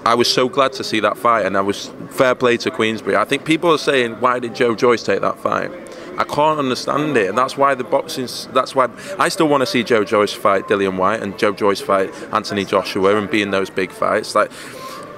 I 0.06 0.14
was 0.14 0.32
so 0.32 0.48
glad 0.48 0.72
to 0.74 0.84
see 0.84 1.00
that 1.00 1.16
fight, 1.16 1.46
and 1.46 1.56
I 1.56 1.62
was 1.62 1.90
fair 2.10 2.34
play 2.34 2.56
to 2.58 2.70
Queensberry. 2.70 3.16
I 3.16 3.24
think 3.24 3.44
people 3.44 3.70
are 3.70 3.78
saying, 3.78 4.20
why 4.20 4.38
did 4.38 4.54
Joe 4.54 4.74
Joyce 4.74 5.02
take 5.02 5.20
that 5.22 5.38
fight? 5.38 5.70
I 6.18 6.24
can't 6.24 6.58
understand 6.58 7.16
it, 7.16 7.28
and 7.28 7.36
that's 7.36 7.56
why 7.56 7.74
the 7.74 7.84
boxing. 7.84 8.28
That's 8.52 8.74
why 8.74 8.88
I 9.18 9.28
still 9.28 9.48
want 9.48 9.62
to 9.62 9.66
see 9.66 9.82
Joe 9.82 10.04
Joyce 10.04 10.32
fight 10.32 10.68
Dillian 10.68 10.96
Whyte 10.96 11.22
and 11.22 11.36
Joe 11.38 11.52
Joyce 11.52 11.80
fight 11.80 12.14
Anthony 12.32 12.64
Joshua 12.64 13.16
and 13.16 13.28
be 13.28 13.42
in 13.42 13.50
those 13.50 13.68
big 13.68 13.90
fights. 13.90 14.34
Like 14.34 14.52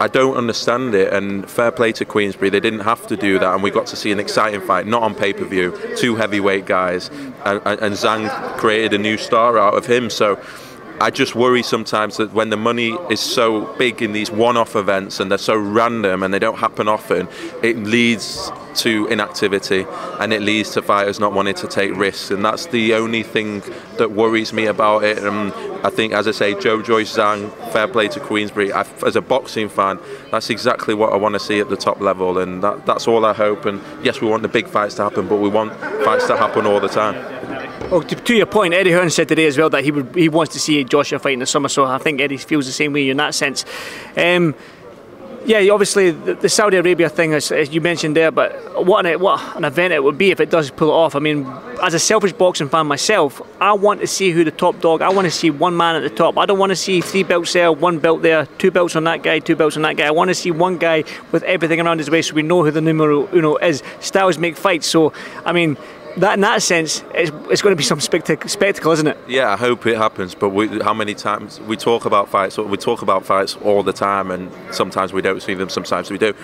I 0.01 0.09
don't 0.09 0.37
understand 0.37 0.95
it, 0.95 1.13
and 1.13 1.51
fair 1.51 1.71
play 1.71 1.93
to 1.93 2.05
Queensberry. 2.05 2.51
They 2.51 2.61
didn't 2.61 2.81
have 2.81 3.07
to 3.09 3.17
do 3.17 3.39
that, 3.39 3.55
and 3.55 3.63
we 3.63 3.71
got 3.71 3.87
to 3.89 3.97
see 3.97 4.13
an 4.13 4.21
exciting 4.21 4.61
fight, 4.61 4.87
not 4.87 5.03
on 5.03 5.15
pay 5.15 5.33
per 5.33 5.45
view. 5.45 5.79
Two 5.97 6.17
heavyweight 6.17 6.65
guys, 6.65 7.09
and, 7.45 7.61
and 7.67 7.95
Zhang 7.95 8.31
created 8.57 8.95
a 8.95 8.99
new 8.99 9.19
star 9.19 9.59
out 9.59 9.75
of 9.75 9.87
him. 9.87 10.09
So 10.09 10.41
I 10.99 11.11
just 11.11 11.35
worry 11.35 11.63
sometimes 11.63 12.17
that 12.17 12.33
when 12.33 12.51
the 12.51 12.57
money 12.57 12.93
is 13.11 13.21
so 13.21 13.67
big 13.77 14.01
in 14.01 14.13
these 14.13 14.31
one-off 14.31 14.77
events 14.77 15.21
and 15.21 15.31
they're 15.31 15.39
so 15.39 15.57
random 15.57 16.23
and 16.23 16.33
they 16.33 16.39
don't 16.39 16.59
happen 16.59 16.89
often, 16.89 17.29
it 17.63 17.77
leads 17.77 18.51
to 18.77 19.07
inactivity 19.07 19.87
and 20.21 20.33
it 20.33 20.43
leads 20.43 20.71
to 20.73 20.83
fighters 20.83 21.19
not 21.21 21.33
wanting 21.33 21.55
to 21.55 21.67
take 21.67 21.95
risks. 21.97 22.31
And 22.31 22.45
that's 22.45 22.67
the 22.67 22.95
only 22.95 23.23
thing 23.23 23.63
that 23.99 24.13
worries 24.13 24.53
me 24.53 24.67
about 24.67 25.05
it. 25.05 25.19
And 25.19 25.53
I 25.85 25.91
think, 25.91 26.13
as 26.13 26.27
I 26.27 26.33
say, 26.33 26.59
Joe 26.59 26.83
Joyce 26.83 27.15
Zhang, 27.15 27.53
fair 27.73 27.89
play 27.89 28.09
to 28.09 28.21
Queensberry 28.21 28.73
I, 28.73 28.87
as 29.05 29.17
a 29.17 29.23
boxing 29.23 29.69
fan, 29.69 29.99
that's 30.31 30.51
exactly 30.51 30.95
what 30.95 31.13
I 31.13 31.17
want 31.17 31.35
to 31.35 31.41
see 31.41 31.61
at 31.61 31.69
the 31.69 31.77
top 31.77 32.01
level, 32.01 32.39
and 32.39 32.63
that, 32.63 32.87
that's 32.87 33.07
all 33.07 33.25
I 33.25 33.33
hope. 33.33 33.67
And 33.67 33.81
yes, 34.03 34.21
we 34.21 34.29
want 34.29 34.43
the 34.43 34.49
big 34.49 34.67
fights 34.67 34.95
to 34.97 35.05
happen, 35.05 35.29
but 35.29 35.37
we 35.37 35.49
want 35.49 35.79
fights 36.05 36.27
to 36.29 36.37
happen 36.37 36.67
all 36.67 36.81
the 36.81 36.89
time. 36.89 37.36
Well, 37.91 38.03
to, 38.03 38.15
to, 38.17 38.35
your 38.35 38.47
point, 38.47 38.75
Eddie 38.75 38.91
Hearn 38.91 39.11
said 39.11 39.29
today 39.29 39.47
as 39.47 39.57
well 39.57 39.71
that 39.71 39.85
he 39.85 39.93
would 39.93 40.15
he 40.15 40.29
wants 40.29 40.53
to 40.55 40.59
see 40.59 40.83
Joshua 40.83 41.19
fight 41.19 41.35
in 41.35 41.39
the 41.39 41.47
summer. 41.47 41.69
So 41.69 41.85
I 41.85 41.99
think 41.99 42.21
Eddie 42.21 42.37
feels 42.37 42.67
the 42.67 42.73
same 42.73 42.93
way 42.93 43.09
in 43.09 43.17
that 43.19 43.35
sense. 43.35 43.65
Um, 44.17 44.55
yeah, 45.47 45.71
obviously 45.71 46.11
the, 46.11 46.35
the, 46.35 46.49
Saudi 46.49 46.77
Arabia 46.77 47.09
thing, 47.09 47.33
as, 47.33 47.53
as, 47.53 47.73
you 47.73 47.81
mentioned 47.81 48.17
there, 48.17 48.33
but 48.33 48.85
what 48.85 49.07
an, 49.07 49.21
what 49.21 49.57
an 49.57 49.65
event 49.65 49.93
it 49.93 50.03
would 50.03 50.19
be 50.19 50.33
if 50.33 50.41
it 50.41 50.51
does 50.51 50.73
pull 50.73 50.89
it 50.89 50.93
off. 50.93 51.15
I 51.15 51.21
mean, 51.21 51.47
as 51.81 51.95
a 51.95 52.01
selfish 52.01 52.33
boxing 52.33 52.69
fan 52.69 52.89
myself, 52.89 53.41
I 53.61 53.73
want 53.75 54.01
to 54.01 54.09
see 54.09 54.33
who 54.33 54.43
the 54.43 54.51
top 54.51 54.81
dog. 54.81 55.03
I 55.03 55.09
want 55.11 55.27
to 55.27 55.31
see 55.31 55.51
one 55.51 55.77
man 55.77 55.95
at 55.95 56.03
the 56.03 56.11
top. 56.11 56.37
I 56.37 56.47
don't 56.47 56.59
want 56.59 56.71
to 56.71 56.77
see 56.77 57.01
three 57.01 57.23
belts 57.23 57.53
there, 57.53 57.71
one 57.71 58.01
belt 58.01 58.23
there, 58.23 58.47
two 58.59 58.73
belts 58.73 58.97
on 58.97 59.05
that 59.05 59.23
guy, 59.23 59.39
two 59.39 59.55
belts 59.55 59.77
on 59.77 59.83
that 59.83 59.97
guy. 59.97 60.09
I 60.09 60.11
want 60.11 60.31
to 60.31 60.35
see 60.35 60.51
one 60.51 60.79
guy 60.79 61.05
with 61.31 61.45
everything 61.45 61.81
around 61.81 61.99
his 61.99 62.11
waist, 62.11 62.31
so 62.31 62.35
we 62.35 62.43
know 62.43 62.65
who 62.65 62.73
the 62.73 62.81
numero 62.81 63.29
uno 63.33 63.57
is. 63.57 63.85
Styles 64.01 64.39
make 64.39 64.57
fights, 64.57 64.89
so 64.89 65.13
I 65.45 65.53
mean 65.53 65.77
that 66.17 66.35
in 66.35 66.41
that 66.41 66.63
sense, 66.63 67.03
it's, 67.15 67.31
it's 67.51 67.63
going 67.63 67.73
to 67.73 67.77
be 67.77 67.83
some 67.85 67.99
spectac- 67.99 68.49
spectacle, 68.49 68.93
isn't 68.93 69.07
it? 69.07 69.19
Yeah, 69.29 69.53
I 69.53 69.57
hope 69.57 69.87
it 69.87 69.97
happens. 69.97 70.35
But 70.35 70.51
we, 70.51 70.81
how 70.81 70.95
many 70.95 71.15
times 71.15 71.61
we 71.61 71.77
talk 71.77 72.05
about 72.05 72.29
fights? 72.29 72.57
We 72.59 72.77
talk 72.77 73.03
about 73.03 73.25
fights 73.25 73.57
all 73.57 73.83
the 73.83 73.93
time, 73.93 74.31
and 74.31 74.51
sometimes 74.75 75.13
we 75.13 75.23
don't 75.23 75.43
see 75.43 75.55
them. 75.55 75.69
Sometimes 75.69 76.11
we 76.11 76.19
do. 76.19 76.35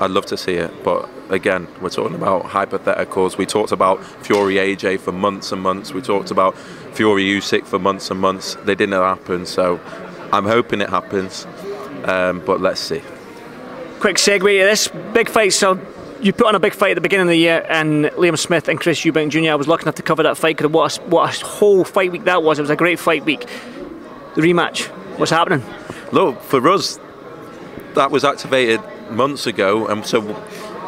I'd 0.00 0.10
love 0.12 0.26
to 0.26 0.36
see 0.36 0.54
it, 0.54 0.84
but 0.84 1.08
again, 1.28 1.66
we're 1.80 1.90
talking 1.90 2.14
about 2.14 2.44
hypotheticals. 2.44 3.36
We 3.36 3.46
talked 3.46 3.72
about 3.72 4.04
Fury 4.24 4.54
AJ 4.54 5.00
for 5.00 5.10
months 5.10 5.50
and 5.50 5.60
months. 5.60 5.92
We 5.92 6.00
talked 6.02 6.30
about 6.30 6.56
Fury 6.92 7.24
Usyk 7.24 7.66
for 7.66 7.80
months 7.80 8.08
and 8.10 8.20
months. 8.20 8.54
They 8.62 8.76
didn't 8.76 8.92
happen, 8.92 9.44
so 9.44 9.80
I'm 10.32 10.44
hoping 10.44 10.80
it 10.80 10.88
happens. 10.90 11.48
Um, 12.04 12.40
but 12.46 12.60
let's 12.60 12.80
see. 12.80 13.02
Quick 13.98 14.18
segue 14.18 14.40
to 14.40 14.64
this 14.64 14.86
big 15.12 15.28
fight. 15.28 15.52
So 15.52 15.80
you 16.20 16.32
put 16.32 16.46
on 16.46 16.54
a 16.54 16.60
big 16.60 16.74
fight 16.74 16.92
at 16.92 16.94
the 16.94 17.00
beginning 17.00 17.26
of 17.26 17.30
the 17.30 17.36
year, 17.38 17.64
and 17.68 18.06
Liam 18.06 18.38
Smith 18.38 18.68
and 18.68 18.80
Chris 18.80 19.00
Eubank 19.00 19.30
Jr. 19.30 19.52
I 19.52 19.54
was 19.54 19.68
lucky 19.68 19.82
enough 19.82 19.94
to 19.96 20.02
cover 20.02 20.22
that 20.24 20.36
fight. 20.36 20.56
Because 20.56 20.70
what 20.70 20.98
a, 20.98 21.00
what 21.02 21.42
a 21.42 21.46
whole 21.46 21.84
fight 21.84 22.12
week 22.12 22.24
that 22.24 22.42
was. 22.42 22.58
It 22.58 22.62
was 22.62 22.70
a 22.70 22.76
great 22.76 22.98
fight 22.98 23.24
week. 23.24 23.46
The 24.34 24.42
rematch. 24.42 24.86
What's 25.18 25.30
happening? 25.30 25.64
Look, 26.12 26.40
for 26.42 26.66
us, 26.68 26.98
that 27.94 28.10
was 28.10 28.24
activated 28.24 28.80
months 29.10 29.46
ago, 29.46 29.86
and 29.86 30.06
so 30.06 30.36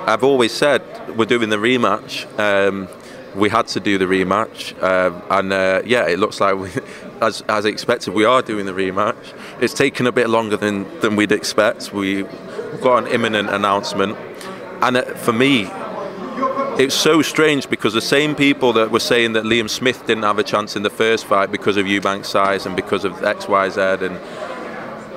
I've 0.06 0.24
always 0.24 0.52
said 0.52 0.82
we're 1.16 1.24
doing 1.24 1.50
the 1.50 1.56
rematch. 1.56 2.26
Um, 2.38 2.88
we 3.34 3.48
had 3.48 3.68
to 3.68 3.80
do 3.80 3.98
the 3.98 4.06
rematch, 4.06 4.74
uh, 4.82 5.20
and 5.30 5.52
uh, 5.52 5.82
yeah, 5.84 6.06
it 6.06 6.18
looks 6.18 6.40
like 6.40 6.56
we, 6.56 6.70
as 7.20 7.42
as 7.48 7.64
expected, 7.64 8.14
we 8.14 8.24
are 8.24 8.42
doing 8.42 8.66
the 8.66 8.72
rematch. 8.72 9.16
It's 9.60 9.74
taken 9.74 10.06
a 10.06 10.12
bit 10.12 10.28
longer 10.28 10.56
than 10.56 11.00
than 11.00 11.16
we'd 11.16 11.32
expect. 11.32 11.92
We, 11.92 12.22
we've 12.22 12.80
got 12.80 13.04
an 13.04 13.12
imminent 13.12 13.50
announcement, 13.50 14.16
and 14.82 14.96
uh, 14.96 15.02
for 15.14 15.32
me. 15.32 15.70
It's 16.78 16.94
so 16.94 17.20
strange 17.20 17.68
because 17.68 17.92
the 17.92 18.00
same 18.00 18.34
people 18.34 18.72
that 18.74 18.90
were 18.90 19.00
saying 19.00 19.34
that 19.34 19.44
Liam 19.44 19.68
Smith 19.68 20.06
didn't 20.06 20.22
have 20.22 20.38
a 20.38 20.42
chance 20.42 20.76
in 20.76 20.82
the 20.82 20.88
first 20.88 21.26
fight 21.26 21.52
because 21.52 21.76
of 21.76 21.84
Eubank's 21.84 22.28
size 22.28 22.64
and 22.64 22.74
because 22.74 23.04
of 23.04 23.22
X, 23.22 23.48
Y, 23.48 23.68
Z, 23.68 23.80
and 23.80 24.18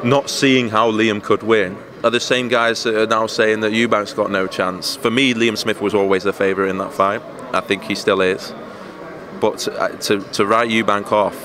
not 0.03 0.29
seeing 0.29 0.69
how 0.69 0.91
Liam 0.91 1.23
could 1.23 1.41
win 1.41 1.77
are 2.03 2.09
the 2.09 2.19
same 2.19 2.49
guys 2.49 2.83
that 2.83 2.95
are 2.95 3.07
now 3.07 3.27
saying 3.27 3.61
that 3.61 3.71
Eubank's 3.71 4.13
got 4.13 4.29
no 4.29 4.45
chance. 4.45 4.97
For 4.97 5.09
me, 5.09 5.33
Liam 5.33 5.57
Smith 5.57 5.79
was 5.79 5.93
always 5.93 6.23
the 6.23 6.33
favourite 6.33 6.69
in 6.69 6.79
that 6.79 6.91
fight. 6.91 7.21
I 7.53 7.61
think 7.61 7.83
he 7.83 7.95
still 7.95 8.19
is. 8.19 8.53
But 9.39 9.59
to, 9.59 9.79
uh, 9.79 9.87
to, 9.99 10.19
to 10.19 10.45
write 10.45 10.69
Eubank 10.69 11.13
off 11.13 11.37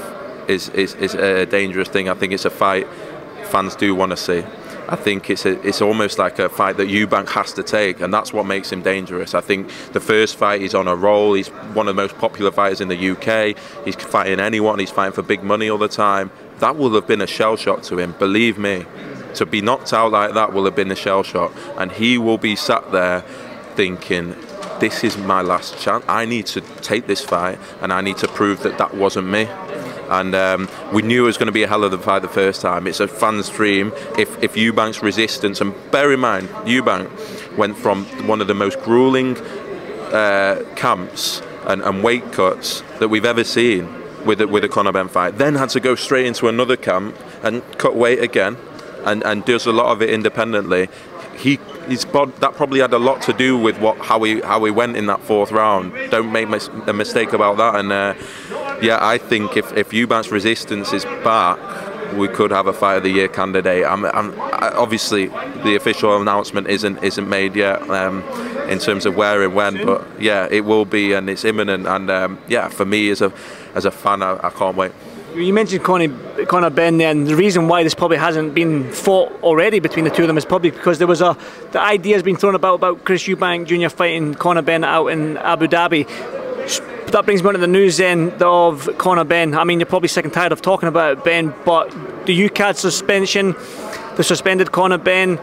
is, 0.48 0.68
is, 0.70 0.94
is 0.94 1.14
a 1.14 1.46
dangerous 1.46 1.88
thing. 1.88 2.08
I 2.08 2.14
think 2.14 2.32
it's 2.32 2.44
a 2.44 2.50
fight 2.50 2.88
fans 3.48 3.74
do 3.74 3.94
want 3.94 4.10
to 4.10 4.16
see. 4.16 4.44
I 4.90 4.96
think 4.96 5.28
it's 5.28 5.44
a, 5.44 5.60
it's 5.66 5.82
almost 5.82 6.18
like 6.18 6.38
a 6.38 6.48
fight 6.48 6.78
that 6.78 6.88
Eubank 6.88 7.28
has 7.30 7.52
to 7.54 7.62
take, 7.62 8.00
and 8.00 8.12
that's 8.12 8.32
what 8.32 8.46
makes 8.46 8.72
him 8.72 8.80
dangerous. 8.80 9.34
I 9.34 9.42
think 9.42 9.68
the 9.92 10.00
first 10.00 10.36
fight 10.36 10.62
he's 10.62 10.74
on 10.74 10.88
a 10.88 10.96
roll. 10.96 11.34
He's 11.34 11.48
one 11.48 11.88
of 11.88 11.94
the 11.94 12.02
most 12.02 12.16
popular 12.16 12.50
fighters 12.50 12.80
in 12.80 12.88
the 12.88 13.10
UK. 13.10 13.56
He's 13.84 13.96
fighting 13.96 14.40
anyone. 14.40 14.78
He's 14.78 14.90
fighting 14.90 15.12
for 15.12 15.22
big 15.22 15.42
money 15.42 15.68
all 15.68 15.76
the 15.76 15.88
time. 15.88 16.30
That 16.60 16.76
will 16.76 16.94
have 16.94 17.06
been 17.06 17.20
a 17.20 17.26
shell 17.26 17.56
shock 17.56 17.82
to 17.82 17.98
him. 17.98 18.12
Believe 18.18 18.58
me, 18.58 18.86
to 19.34 19.44
be 19.44 19.60
knocked 19.60 19.92
out 19.92 20.10
like 20.10 20.32
that 20.32 20.54
will 20.54 20.64
have 20.64 20.74
been 20.74 20.90
a 20.90 20.96
shell 20.96 21.22
shock, 21.22 21.52
and 21.76 21.92
he 21.92 22.16
will 22.16 22.38
be 22.38 22.56
sat 22.56 22.90
there 22.90 23.20
thinking. 23.76 24.34
This 24.80 25.04
is 25.04 25.18
my 25.18 25.42
last 25.42 25.78
chance. 25.78 26.02
I 26.08 26.24
need 26.24 26.46
to 26.46 26.62
take 26.80 27.06
this 27.06 27.22
fight, 27.22 27.58
and 27.82 27.92
I 27.92 28.00
need 28.00 28.16
to 28.18 28.28
prove 28.28 28.62
that 28.62 28.78
that 28.78 28.94
wasn't 28.94 29.28
me 29.28 29.48
and 30.08 30.34
um, 30.34 30.68
we 30.92 31.02
knew 31.02 31.24
it 31.24 31.26
was 31.26 31.36
going 31.36 31.46
to 31.46 31.52
be 31.52 31.62
a 31.62 31.68
hell 31.68 31.84
of 31.84 31.92
a 31.92 31.98
fight 31.98 32.22
the 32.22 32.28
first 32.28 32.60
time. 32.60 32.86
It's 32.86 33.00
a 33.00 33.08
fan's 33.08 33.48
dream. 33.48 33.92
If 34.18 34.42
if 34.42 34.54
Eubank's 34.54 35.02
resistance, 35.02 35.60
and 35.60 35.74
bear 35.90 36.12
in 36.12 36.20
mind, 36.20 36.48
Eubank 36.64 37.56
went 37.56 37.76
from 37.76 38.04
one 38.26 38.40
of 38.40 38.46
the 38.46 38.54
most 38.54 38.80
grueling 38.82 39.36
uh, 40.12 40.64
camps 40.76 41.42
and, 41.66 41.82
and, 41.82 42.02
weight 42.02 42.32
cuts 42.32 42.82
that 42.98 43.08
we've 43.08 43.24
ever 43.26 43.44
seen 43.44 43.86
with 44.24 44.40
a, 44.40 44.48
with 44.48 44.64
a 44.64 44.68
Conor 44.68 44.92
Benn 44.92 45.08
fight. 45.08 45.36
Then 45.36 45.54
had 45.54 45.68
to 45.70 45.80
go 45.80 45.94
straight 45.94 46.26
into 46.26 46.48
another 46.48 46.76
camp 46.76 47.16
and 47.42 47.62
cut 47.78 47.94
weight 47.94 48.20
again, 48.20 48.56
and, 49.04 49.22
and 49.24 49.44
does 49.44 49.66
a 49.66 49.72
lot 49.72 49.92
of 49.92 50.00
it 50.00 50.10
independently. 50.10 50.88
He 51.36 51.58
his 51.88 52.04
that 52.04 52.52
probably 52.54 52.80
had 52.80 52.92
a 52.92 52.98
lot 52.98 53.22
to 53.22 53.32
do 53.32 53.56
with 53.56 53.78
what 53.78 53.98
how 53.98 54.22
he 54.22 54.40
how 54.40 54.64
he 54.64 54.70
went 54.70 54.96
in 54.96 55.06
that 55.06 55.20
fourth 55.20 55.50
round. 55.50 55.92
Don't 56.10 56.30
make 56.32 56.48
mis- 56.48 56.68
a 56.86 56.92
mistake 56.92 57.32
about 57.32 57.56
that. 57.58 57.76
And 57.76 57.92
uh, 57.92 58.14
yeah, 58.80 58.98
I 59.00 59.18
think 59.18 59.56
if 59.56 59.76
if 59.76 59.90
Eubank's 59.90 60.30
resistance 60.30 60.92
is 60.92 61.04
back, 61.24 61.58
we 62.14 62.28
could 62.28 62.50
have 62.50 62.66
a 62.66 62.72
fight 62.72 62.96
of 62.96 63.02
the 63.02 63.10
year 63.10 63.28
candidate. 63.28 63.84
I'm, 63.84 64.04
I'm, 64.04 64.34
obviously 64.38 65.26
the 65.26 65.74
official 65.76 66.20
announcement 66.20 66.68
isn't 66.68 67.02
isn't 67.02 67.28
made 67.28 67.56
yet 67.56 67.82
um, 67.90 68.22
in 68.68 68.78
terms 68.78 69.06
of 69.06 69.16
where 69.16 69.42
and 69.42 69.54
when, 69.54 69.84
but 69.84 70.06
yeah, 70.20 70.48
it 70.50 70.64
will 70.64 70.84
be 70.84 71.12
and 71.12 71.28
it's 71.28 71.44
imminent. 71.44 71.86
And 71.86 72.10
um, 72.10 72.38
yeah, 72.48 72.68
for 72.68 72.84
me 72.84 73.10
as 73.10 73.22
a 73.22 73.32
as 73.74 73.84
a 73.84 73.90
fan, 73.90 74.22
I, 74.22 74.38
I 74.42 74.50
can't 74.50 74.76
wait. 74.76 74.92
You 75.34 75.52
mentioned 75.52 75.84
Conor, 75.84 76.08
Conor 76.46 76.70
there, 76.70 77.10
and 77.10 77.26
the 77.26 77.36
reason 77.36 77.68
why 77.68 77.82
this 77.82 77.94
probably 77.94 78.16
hasn't 78.16 78.54
been 78.54 78.90
fought 78.90 79.30
already 79.42 79.78
between 79.78 80.04
the 80.04 80.10
two 80.10 80.22
of 80.22 80.28
them 80.28 80.38
is 80.38 80.44
probably 80.44 80.70
because 80.70 80.98
there 80.98 81.06
was 81.06 81.20
a 81.20 81.36
the 81.72 81.80
idea 81.80 82.14
has 82.14 82.22
been 82.22 82.36
thrown 82.36 82.54
about 82.54 82.76
about 82.76 83.04
Chris 83.04 83.24
Eubank 83.24 83.66
Jr. 83.66 83.94
fighting 83.94 84.34
Conor 84.34 84.62
Benn 84.62 84.84
out 84.84 85.08
in 85.08 85.36
Abu 85.36 85.66
Dhabi. 85.66 86.06
That 87.12 87.24
brings 87.24 87.42
me 87.42 87.48
on 87.48 87.54
to 87.54 87.60
the 87.60 87.66
news 87.66 87.96
then 87.96 88.34
of 88.42 88.86
Conor 88.98 89.24
Benn. 89.24 89.54
I 89.54 89.64
mean, 89.64 89.80
you're 89.80 89.86
probably 89.86 90.08
sick 90.08 90.26
and 90.26 90.34
tired 90.34 90.52
of 90.52 90.60
talking 90.60 90.90
about 90.90 91.24
Ben, 91.24 91.54
but 91.64 91.90
the 92.26 92.48
UKAD 92.48 92.76
suspension, 92.76 93.52
the 94.16 94.22
suspended 94.22 94.72
Conor 94.72 94.98
Benn. 94.98 95.38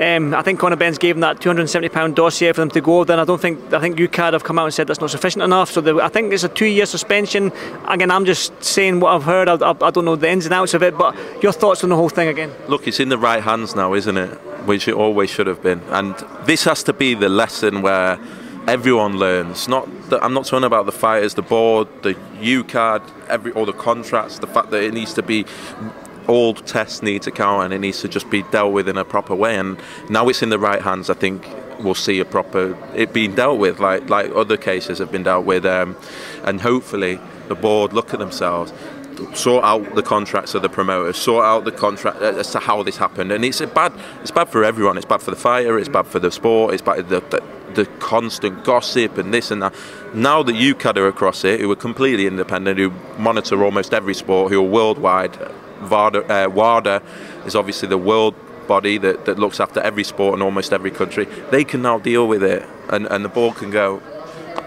Um, 0.00 0.34
I 0.34 0.40
think 0.40 0.58
Conor 0.58 0.76
Benn's 0.76 0.96
gave 0.96 1.16
them 1.16 1.20
that 1.20 1.38
270 1.42 1.90
pound 1.90 2.16
dossier 2.16 2.50
for 2.54 2.62
them 2.62 2.70
to 2.70 2.80
go. 2.80 3.04
Then 3.04 3.18
I 3.18 3.26
don't 3.26 3.40
think 3.40 3.70
I 3.74 3.80
think 3.80 3.98
UKAD 3.98 4.32
have 4.32 4.44
come 4.44 4.58
out 4.58 4.64
and 4.64 4.72
said 4.72 4.86
that's 4.86 5.02
not 5.02 5.10
sufficient 5.10 5.44
enough. 5.44 5.70
So 5.70 6.00
I 6.00 6.08
think 6.08 6.32
it's 6.32 6.42
a 6.42 6.48
two-year 6.48 6.86
suspension. 6.86 7.52
Again, 7.86 8.10
I'm 8.10 8.24
just 8.24 8.64
saying 8.64 9.00
what 9.00 9.14
I've 9.14 9.24
heard. 9.24 9.46
I, 9.46 9.56
I, 9.56 9.76
I, 9.78 9.90
don't 9.90 10.06
know 10.06 10.16
the 10.16 10.30
ins 10.30 10.46
and 10.46 10.54
outs 10.54 10.72
of 10.72 10.82
it, 10.82 10.96
but 10.96 11.14
your 11.42 11.52
thoughts 11.52 11.84
on 11.84 11.90
the 11.90 11.96
whole 11.96 12.08
thing 12.08 12.28
again? 12.28 12.50
Look, 12.66 12.88
it's 12.88 12.98
in 12.98 13.10
the 13.10 13.18
right 13.18 13.42
hands 13.42 13.76
now, 13.76 13.92
isn't 13.92 14.16
it? 14.16 14.30
Which 14.64 14.88
it 14.88 14.94
always 14.94 15.28
should 15.28 15.48
have 15.48 15.62
been. 15.62 15.80
And 15.90 16.14
this 16.46 16.64
has 16.64 16.82
to 16.84 16.94
be 16.94 17.12
the 17.12 17.28
lesson 17.28 17.82
where 17.82 18.18
everyone 18.66 19.18
learns. 19.18 19.68
Not 19.68 19.88
that 20.10 20.22
I'm 20.22 20.34
not 20.34 20.46
talking 20.46 20.64
about 20.64 20.86
the 20.86 20.92
fighters, 20.92 21.34
the 21.34 21.42
board, 21.42 21.88
the 22.02 22.14
UKAD, 22.40 23.02
every 23.28 23.52
all 23.52 23.66
the 23.66 23.72
contracts. 23.72 24.38
The 24.38 24.46
fact 24.46 24.70
that 24.70 24.82
it 24.82 24.94
needs 24.94 25.14
to 25.14 25.22
be 25.22 25.46
all 26.26 26.54
tests 26.54 27.02
need 27.02 27.22
to 27.22 27.30
count 27.30 27.64
and 27.64 27.74
it 27.74 27.80
needs 27.80 28.00
to 28.02 28.08
just 28.08 28.30
be 28.30 28.42
dealt 28.44 28.72
with 28.72 28.88
in 28.88 28.96
a 28.96 29.04
proper 29.04 29.34
way. 29.34 29.56
And 29.56 29.78
now 30.08 30.28
it's 30.28 30.42
in 30.42 30.50
the 30.50 30.58
right 30.58 30.80
hands. 30.80 31.10
I 31.10 31.14
think 31.14 31.46
we'll 31.80 31.94
see 31.94 32.20
a 32.20 32.24
proper 32.24 32.76
it 32.94 33.12
being 33.12 33.34
dealt 33.34 33.58
with 33.58 33.80
like 33.80 34.08
like 34.10 34.30
other 34.34 34.56
cases 34.56 34.98
have 34.98 35.10
been 35.10 35.24
dealt 35.24 35.46
with. 35.46 35.64
Um, 35.66 35.96
and 36.44 36.60
hopefully 36.60 37.18
the 37.48 37.54
board 37.54 37.92
look 37.92 38.12
at 38.12 38.20
themselves 38.20 38.72
sort 39.34 39.64
out 39.64 39.94
the 39.94 40.02
contracts 40.02 40.54
of 40.54 40.62
the 40.62 40.68
promoters, 40.68 41.16
sort 41.16 41.44
out 41.44 41.64
the 41.64 41.72
contract 41.72 42.18
uh, 42.22 42.38
as 42.38 42.50
to 42.52 42.58
how 42.58 42.82
this 42.82 42.96
happened. 42.96 43.32
And 43.32 43.44
it's 43.44 43.60
bad. 43.60 43.92
It's 44.22 44.30
bad 44.30 44.48
for 44.48 44.64
everyone. 44.64 44.96
It's 44.96 45.06
bad 45.06 45.22
for 45.22 45.30
the 45.30 45.36
fighter. 45.36 45.78
It's 45.78 45.88
bad 45.88 46.06
for 46.06 46.18
the 46.18 46.30
sport. 46.30 46.74
It's 46.74 46.82
bad 46.82 47.08
the, 47.08 47.20
the, 47.20 47.42
the 47.74 47.86
constant 47.98 48.64
gossip 48.64 49.18
and 49.18 49.32
this 49.32 49.50
and 49.50 49.62
that. 49.62 49.74
Now 50.14 50.42
that 50.42 50.54
UKAD 50.54 50.96
are 50.96 51.08
across 51.08 51.44
it, 51.44 51.60
who 51.60 51.70
are 51.70 51.76
completely 51.76 52.26
independent, 52.26 52.78
who 52.78 52.92
monitor 53.18 53.62
almost 53.64 53.94
every 53.94 54.14
sport, 54.14 54.52
who 54.52 54.58
are 54.58 54.68
worldwide. 54.68 55.36
VADA, 55.82 56.24
uh, 56.30 56.48
WADA 56.48 57.02
is 57.46 57.54
obviously 57.54 57.88
the 57.88 57.98
world 57.98 58.34
body 58.70 58.98
that, 58.98 59.24
that 59.24 59.38
looks 59.38 59.58
after 59.58 59.80
every 59.80 60.04
sport 60.04 60.36
in 60.36 60.42
almost 60.42 60.72
every 60.72 60.90
country. 60.90 61.24
They 61.50 61.64
can 61.64 61.82
now 61.82 61.98
deal 61.98 62.28
with 62.28 62.42
it, 62.42 62.62
and, 62.88 63.06
and 63.06 63.24
the 63.24 63.28
board 63.28 63.56
can 63.56 63.70
go. 63.70 64.00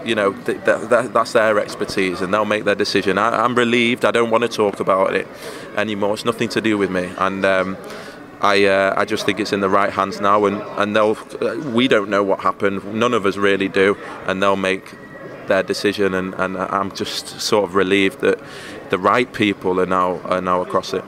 You 0.04 0.14
know 0.14 0.32
th- 0.32 0.62
th- 0.64 1.12
that's 1.16 1.32
their 1.32 1.58
expertise, 1.58 2.20
and 2.20 2.32
they'll 2.32 2.44
make 2.44 2.64
their 2.64 2.74
decision. 2.74 3.16
I, 3.16 3.44
am 3.44 3.54
relieved. 3.54 4.04
I 4.04 4.10
don't 4.10 4.30
want 4.30 4.42
to 4.42 4.48
talk 4.48 4.80
about 4.80 5.14
it 5.14 5.26
anymore. 5.76 6.12
It's 6.14 6.24
nothing 6.26 6.50
to 6.50 6.60
do 6.60 6.76
with 6.76 6.90
me, 6.90 7.10
and 7.16 7.44
um, 7.44 7.76
I 8.40 8.66
uh, 8.66 8.94
I 8.96 9.04
just 9.04 9.26
think 9.26 9.40
it's 9.40 9.52
in 9.52 9.60
the 9.60 9.68
right 9.68 9.92
hands 9.92 10.20
now, 10.20 10.44
and 10.44 10.60
and 10.78 10.94
they'll. 10.94 11.16
We 11.72 11.88
don't 11.88 12.08
know 12.08 12.22
what 12.22 12.40
happened. 12.40 12.84
None 12.94 13.14
of 13.14 13.26
us 13.26 13.36
really 13.36 13.68
do, 13.68 13.96
and 14.26 14.42
they'll 14.42 14.56
make 14.56 14.94
their 15.46 15.62
decision. 15.62 16.14
And, 16.14 16.34
and 16.34 16.56
I'm 16.56 16.90
just 16.94 17.40
sort 17.40 17.64
of 17.64 17.74
relieved 17.74 18.20
that 18.20 18.40
the 18.90 18.98
right 18.98 19.30
people 19.32 19.80
are 19.80 19.86
now 19.86 20.18
are 20.20 20.40
now 20.40 20.60
across 20.60 20.92
it. 20.92 21.04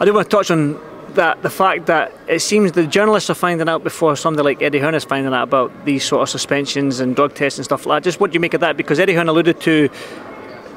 I 0.00 0.04
do 0.04 0.14
want 0.14 0.30
to 0.30 0.36
touch 0.36 0.50
on 0.50 0.78
that 1.14 1.42
the 1.42 1.50
fact 1.50 1.86
that 1.86 2.12
it 2.28 2.40
seems 2.40 2.72
the 2.72 2.86
journalists 2.86 3.30
are 3.30 3.34
finding 3.34 3.68
out 3.68 3.82
before 3.82 4.14
somebody 4.16 4.44
like 4.44 4.62
Eddie 4.62 4.78
Hearn 4.78 4.94
is 4.94 5.04
finding 5.04 5.32
out 5.32 5.42
about 5.42 5.84
these 5.84 6.04
sort 6.04 6.22
of 6.22 6.28
suspensions 6.28 7.00
and 7.00 7.16
drug 7.16 7.34
tests 7.34 7.58
and 7.58 7.64
stuff 7.64 7.86
like 7.86 8.02
that. 8.02 8.08
Just 8.08 8.20
what 8.20 8.30
do 8.30 8.34
you 8.34 8.40
make 8.40 8.54
of 8.54 8.60
that? 8.60 8.76
Because 8.76 9.00
Eddie 9.00 9.14
Hearn 9.14 9.28
alluded 9.28 9.60
to 9.62 9.88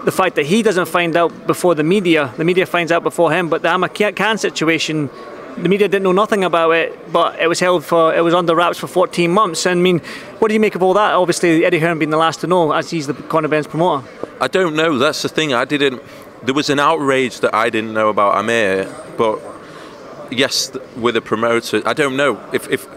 the 0.04 0.12
fact 0.12 0.36
that 0.36 0.46
he 0.46 0.64
doesn't 0.64 0.88
find 0.88 1.16
out 1.16 1.46
before 1.46 1.76
the 1.76 1.84
media, 1.84 2.34
the 2.38 2.44
media 2.44 2.66
finds 2.66 2.92
out 2.92 3.04
before 3.04 3.32
him. 3.32 3.50
But 3.50 3.62
the 3.62 3.74
Amar 3.74 3.90
Khan 3.90 4.38
situation, 4.38 5.10
the 5.58 5.70
media 5.70 5.88
didn't 5.88 6.04
know 6.04 6.12
nothing 6.12 6.44
about 6.44 6.72
it, 6.72 7.12
but 7.12 7.40
it 7.40 7.48
was 7.48 7.60
held 7.60 7.86
for, 7.86 8.14
it 8.14 8.22
was 8.22 8.34
under 8.34 8.56
wraps 8.56 8.78
for 8.78 8.88
14 8.88 9.32
months. 9.32 9.66
And 9.66 9.80
I 9.80 9.82
mean, 9.82 10.00
what 10.40 10.48
do 10.48 10.54
you 10.54 10.60
make 10.60 10.76
of 10.76 10.84
all 10.84 10.94
that? 10.94 11.14
Obviously, 11.14 11.66
Eddie 11.66 11.80
Hearn 11.80 12.00
being 12.00 12.10
the 12.10 12.18
last 12.18 12.42
to 12.42 12.48
know, 12.48 12.72
as 12.72 12.90
he's 12.90 13.08
the 13.08 13.14
Conor 13.14 13.48
Benn's 13.48 13.68
promoter. 13.68 14.08
I 14.40 14.48
don't 14.48 14.76
know. 14.76 14.98
That's 14.98 15.22
the 15.22 15.30
thing. 15.30 15.54
I 15.54 15.66
didn't. 15.66 16.02
There 16.44 16.56
was 16.56 16.70
an 16.70 16.80
outrage 16.80 17.42
that 17.42 17.54
I 17.54 17.70
didn't 17.70 17.94
know 17.94 18.10
about 18.10 18.38
Amir, 18.38 18.94
but 19.18 19.40
yes, 20.32 20.72
with 20.96 21.16
a 21.16 21.22
promoter, 21.22 21.82
I 21.86 21.94
don't 21.94 22.18
know 22.18 22.44
if 22.52 22.68
if 22.70 22.88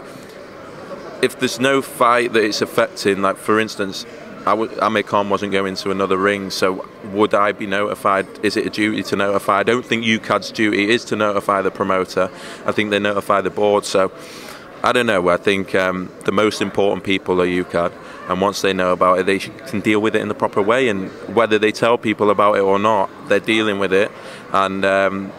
if 1.21 1.39
there's 1.39 1.59
no 1.59 1.81
fight 1.81 2.33
that 2.33 2.43
it's 2.43 2.61
affecting. 2.61 3.21
Like 3.21 3.37
for 3.37 3.59
instance, 3.59 4.05
Amir 4.45 5.03
Khan 5.03 5.29
wasn't 5.29 5.51
going 5.51 5.75
to 5.75 5.91
another 5.91 6.17
ring, 6.17 6.51
so 6.51 6.87
would 7.05 7.33
I 7.33 7.51
be 7.51 7.65
notified? 7.65 8.27
Is 8.43 8.55
it 8.55 8.67
a 8.67 8.69
duty 8.69 9.01
to 9.03 9.15
notify? 9.15 9.59
I 9.59 9.63
don't 9.63 9.85
think 9.85 10.03
UKAD's 10.03 10.51
duty 10.51 10.91
is 10.91 11.03
to 11.05 11.15
notify 11.15 11.61
the 11.63 11.71
promoter. 11.71 12.29
I 12.65 12.71
think 12.71 12.91
they 12.91 12.99
notify 12.99 13.41
the 13.41 13.49
board. 13.49 13.85
So 13.85 14.11
I 14.83 14.91
don't 14.91 15.07
know. 15.07 15.29
I 15.29 15.37
think 15.37 15.73
um, 15.73 16.11
the 16.25 16.31
most 16.31 16.61
important 16.61 17.03
people 17.03 17.41
are 17.41 17.47
UKAD, 17.47 17.91
and 18.29 18.39
once 18.39 18.61
they 18.61 18.71
know 18.71 18.91
about 18.91 19.17
it, 19.17 19.25
they 19.25 19.39
can 19.39 19.79
deal 19.79 19.99
with 19.99 20.15
it 20.15 20.21
in 20.21 20.27
the 20.27 20.35
proper 20.35 20.61
way. 20.61 20.89
And 20.89 21.09
whether 21.33 21.57
they 21.57 21.71
tell 21.71 21.97
people 21.97 22.29
about 22.29 22.57
it 22.57 22.61
or 22.61 22.77
not, 22.77 23.09
they're 23.27 23.39
dealing 23.39 23.79
with 23.79 23.93
it. 23.93 24.11
And 24.53 24.85
um, 24.85 25.31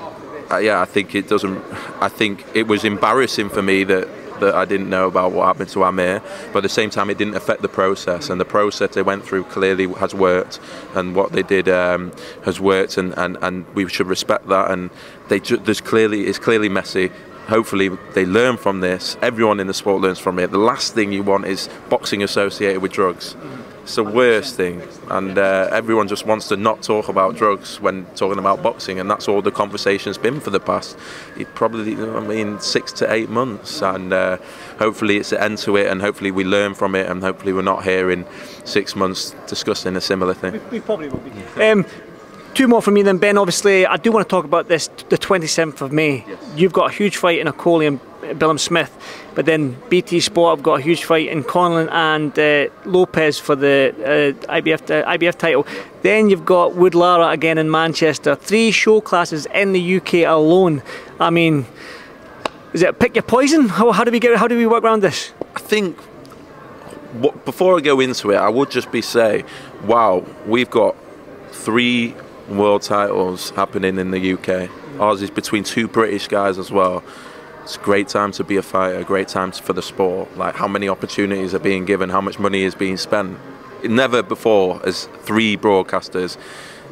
yeah, 0.51 0.81
I 0.81 0.85
think 0.85 1.15
it 1.15 1.29
doesn't. 1.29 1.63
I 2.01 2.09
think 2.09 2.45
it 2.55 2.67
was 2.67 2.85
embarrassing 2.85 3.51
for 3.51 3.63
me 3.63 3.85
that 3.85 4.09
that 4.41 4.55
I 4.55 4.65
didn't 4.65 4.91
know 4.91 5.07
about 5.07 5.33
what 5.33 5.47
happened 5.47 5.71
to 5.71 5.85
Amir, 5.85 6.23
but 6.53 6.59
at 6.59 6.63
the 6.63 6.69
same 6.69 6.91
time, 6.91 7.11
it 7.11 7.19
didn't 7.19 7.37
affect 7.37 7.63
the 7.63 7.69
process, 7.69 8.31
and 8.31 8.41
the 8.41 8.45
process 8.45 8.95
they 8.95 9.03
went 9.03 9.25
through 9.25 9.45
clearly 9.45 9.87
has 9.95 10.15
worked, 10.15 10.61
and 10.95 11.15
what 11.15 11.33
they 11.33 11.43
did 11.43 11.69
um, 11.69 12.13
has 12.45 12.61
worked, 12.61 12.97
and, 12.97 13.17
and, 13.19 13.37
and 13.43 13.67
we 13.75 13.89
should 13.89 14.07
respect 14.07 14.49
that. 14.49 14.71
And 14.71 14.91
they 15.29 15.39
there's 15.39 15.81
clearly 15.81 16.27
it's 16.27 16.39
clearly 16.39 16.69
messy. 16.69 17.11
Hopefully, 17.49 17.91
they 18.15 18.27
learn 18.27 18.57
from 18.57 18.81
this. 18.81 19.17
Everyone 19.23 19.61
in 19.61 19.69
the 19.69 19.75
sport 19.75 20.03
learns 20.03 20.19
from 20.19 20.39
it. 20.41 20.51
The 20.51 20.59
last 20.59 20.95
thing 20.95 21.13
you 21.13 21.23
want 21.23 21.47
is 21.47 21.69
boxing 21.89 22.23
associated 22.23 22.83
with 22.83 22.93
drugs. 22.93 23.37
It's 23.87 23.95
the 23.95 24.03
worst 24.03 24.57
thing, 24.57 24.83
and 25.11 25.39
uh, 25.39 25.69
everyone 25.71 26.09
just 26.09 26.27
wants 26.27 26.49
to 26.49 26.57
not 26.57 26.83
talk 26.83 27.09
about 27.09 27.37
drugs 27.37 27.81
when 27.81 28.05
talking 28.17 28.41
about 28.41 28.61
boxing, 28.61 28.99
and 28.99 29.09
that's 29.09 29.29
all 29.29 29.43
the 29.43 29.53
conversation's 29.53 30.19
been 30.19 30.41
for 30.41 30.51
the 30.51 30.59
past, 30.59 30.99
it 31.39 31.55
probably, 31.55 31.95
I 31.95 32.19
mean, 32.19 32.59
six 32.59 32.91
to 32.95 33.13
eight 33.13 33.31
months, 33.31 33.83
and 33.83 34.13
uh, 34.13 34.39
hopefully 34.81 35.19
it's 35.19 35.31
an 35.31 35.39
end 35.39 35.59
to 35.59 35.77
it, 35.77 35.87
and 35.87 36.01
hopefully 36.01 36.33
we 36.33 36.43
learn 36.43 36.75
from 36.75 36.97
it, 36.97 37.09
and 37.09 37.23
hopefully 37.23 37.53
we're 37.53 37.63
not 37.63 37.85
here 37.85 38.11
in 38.11 38.27
six 38.65 38.97
months 38.97 39.37
discussing 39.47 39.95
a 39.95 40.01
similar 40.01 40.35
thing. 40.35 40.61
We 40.73 40.81
probably 40.81 41.09
will 41.09 41.21
be. 41.21 41.63
Um, 41.63 41.87
two 42.55 42.67
more 42.67 42.83
from 42.83 42.95
me 42.95 43.03
then, 43.03 43.19
Ben. 43.19 43.39
Obviously, 43.39 43.87
I 43.87 43.99
do 43.99 44.11
want 44.11 44.27
to 44.27 44.29
talk 44.29 44.45
about 44.45 44.67
this, 44.67 44.89
the 45.11 45.17
27th 45.17 45.81
of 45.81 45.93
May. 45.93 46.25
You've 46.57 46.73
got 46.73 46.91
a 46.91 46.93
huge 46.93 47.19
fight 47.19 47.39
in 47.39 47.47
Okolie 47.47 47.87
and 47.87 48.01
Billam-Smith, 48.35 48.93
but 49.35 49.47
then 49.47 49.77
BT 49.89 50.21
Sport 50.21 50.59
have 50.59 50.63
got 50.63 50.81
a 50.81 50.83
huge 50.83 51.05
fight 51.05 51.29
in 51.29 51.43
Conlan 51.45 51.89
and 51.91 52.39
uh, 52.39 52.73
Lopez 52.85 53.39
for 53.39 53.57
the 53.57 53.95
uh, 53.99 54.53
IBF 54.55 54.91
uh, 54.91 55.17
IBF 55.17 55.37
title. 55.37 55.67
Then 56.03 56.31
you've 56.31 56.45
got 56.45 56.75
Wood 56.75 56.95
Lara 56.95 57.29
again 57.29 57.59
in 57.59 57.71
Manchester. 57.71 58.35
Three 58.35 58.71
show 58.71 59.01
classes 59.01 59.47
in 59.47 59.73
the 59.73 59.97
UK 59.97 60.15
alone. 60.27 60.83
I 61.19 61.31
mean, 61.31 61.67
is 62.73 62.83
it 62.83 62.99
pick 62.99 63.15
your 63.15 63.23
poison? 63.23 63.69
How, 63.69 63.93
how 63.93 64.05
do 64.05 64.11
we 64.11 64.21
get? 64.21 64.37
How 64.37 64.49
do 64.49 64.57
we 64.57 64.67
work 64.67 64.85
around 64.85 65.03
this? 65.03 65.33
I 65.55 65.61
think 65.61 65.99
what, 67.21 67.45
before 67.45 67.77
I 67.77 67.81
go 67.81 68.01
into 68.01 68.31
it, 68.31 68.37
I 68.37 68.49
would 68.49 68.71
just 68.71 68.91
be 68.93 69.03
say, 69.03 69.45
wow, 69.85 70.25
we've 70.47 70.71
got 70.71 70.97
three 71.51 72.15
world 72.49 72.83
titles 72.83 73.51
happening 73.51 73.99
in 73.99 74.11
the 74.11 74.33
UK. 74.35 74.71
Ours 75.01 75.23
is 75.23 75.31
between 75.31 75.65
two 75.65 75.89
British 75.89 76.29
guys 76.29 76.59
as 76.59 76.71
well. 76.71 77.03
It's 77.67 77.75
a 77.75 77.81
great 77.81 78.07
time 78.07 78.31
to 78.31 78.45
be 78.45 78.57
a 78.59 78.63
fighter, 78.63 79.03
great 79.03 79.27
time 79.27 79.51
for 79.51 79.73
the 79.73 79.83
sport. 79.83 80.37
Like 80.37 80.55
how 80.55 80.69
many 80.69 80.89
opportunities 80.89 81.53
are 81.53 81.59
being 81.59 81.85
given, 81.85 82.11
how 82.11 82.21
much 82.21 82.39
money 82.39 82.63
is 82.63 82.77
being 82.77 82.97
spent. 82.97 83.41
Never 83.83 84.23
before 84.23 84.81
as 84.87 85.07
three 85.23 85.57
broadcasters 85.57 86.37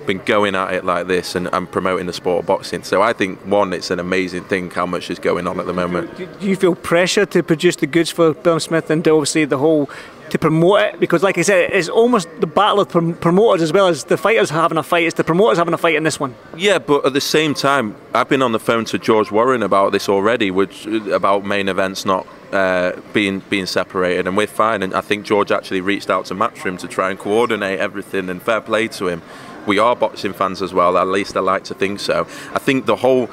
been 0.06 0.18
going 0.24 0.54
at 0.54 0.72
it 0.72 0.84
like 0.84 1.06
this 1.06 1.34
and, 1.34 1.48
and 1.52 1.70
promoting 1.70 2.06
the 2.06 2.12
sport 2.12 2.40
of 2.40 2.46
boxing. 2.46 2.82
So 2.82 3.02
I 3.02 3.12
think 3.12 3.40
one, 3.40 3.72
it's 3.72 3.90
an 3.90 3.98
amazing 3.98 4.44
thing 4.44 4.70
how 4.70 4.86
much 4.86 5.10
is 5.10 5.18
going 5.18 5.46
on 5.46 5.60
at 5.60 5.66
the 5.66 5.72
moment. 5.72 6.16
Do 6.16 6.28
you 6.40 6.56
feel 6.56 6.74
pressure 6.74 7.26
to 7.26 7.42
produce 7.42 7.76
the 7.76 7.86
goods 7.86 8.10
for 8.10 8.34
Billam-Smith 8.34 8.90
and 8.90 9.06
obviously 9.08 9.44
the 9.44 9.58
whole 9.58 9.88
to 10.30 10.38
promote 10.38 10.80
it? 10.80 11.00
Because, 11.00 11.22
like 11.22 11.38
I 11.38 11.42
said, 11.42 11.70
it's 11.72 11.88
almost 11.88 12.28
the 12.40 12.46
battle 12.46 12.80
of 12.80 12.88
prom- 12.88 13.14
promoters 13.14 13.62
as 13.62 13.72
well 13.72 13.88
as 13.88 14.04
the 14.04 14.16
fighters 14.16 14.50
having 14.50 14.78
a 14.78 14.82
fight. 14.82 15.04
It's 15.04 15.16
the 15.16 15.24
promoters 15.24 15.58
having 15.58 15.74
a 15.74 15.78
fight 15.78 15.94
in 15.94 16.02
this 16.02 16.18
one. 16.18 16.34
Yeah, 16.56 16.78
but 16.78 17.06
at 17.06 17.12
the 17.12 17.20
same 17.20 17.54
time, 17.54 17.96
I've 18.14 18.28
been 18.28 18.42
on 18.42 18.52
the 18.52 18.60
phone 18.60 18.84
to 18.86 18.98
George 18.98 19.30
Warren 19.30 19.62
about 19.62 19.92
this 19.92 20.08
already, 20.08 20.50
which 20.50 20.86
about 20.86 21.44
main 21.44 21.68
events 21.68 22.04
not 22.04 22.26
uh, 22.54 22.92
being 23.12 23.40
being 23.50 23.66
separated, 23.66 24.26
and 24.26 24.36
we're 24.36 24.46
fine. 24.46 24.82
And 24.82 24.94
I 24.94 25.00
think 25.00 25.26
George 25.26 25.50
actually 25.52 25.80
reached 25.80 26.08
out 26.08 26.24
to 26.26 26.34
Matchroom 26.34 26.78
to 26.78 26.88
try 26.88 27.10
and 27.10 27.18
coordinate 27.18 27.80
everything, 27.80 28.30
and 28.30 28.40
fair 28.40 28.60
play 28.60 28.88
to 28.88 29.08
him. 29.08 29.22
We 29.66 29.78
are 29.78 29.96
boxing 29.96 30.32
fans 30.34 30.62
as 30.62 30.72
well, 30.74 30.96
at 30.98 31.08
least 31.08 31.36
I 31.36 31.40
like 31.40 31.64
to 31.64 31.74
think 31.74 31.98
so. 32.00 32.26
I 32.52 32.58
think 32.58 32.86
the 32.86 32.96
whole 32.96 33.28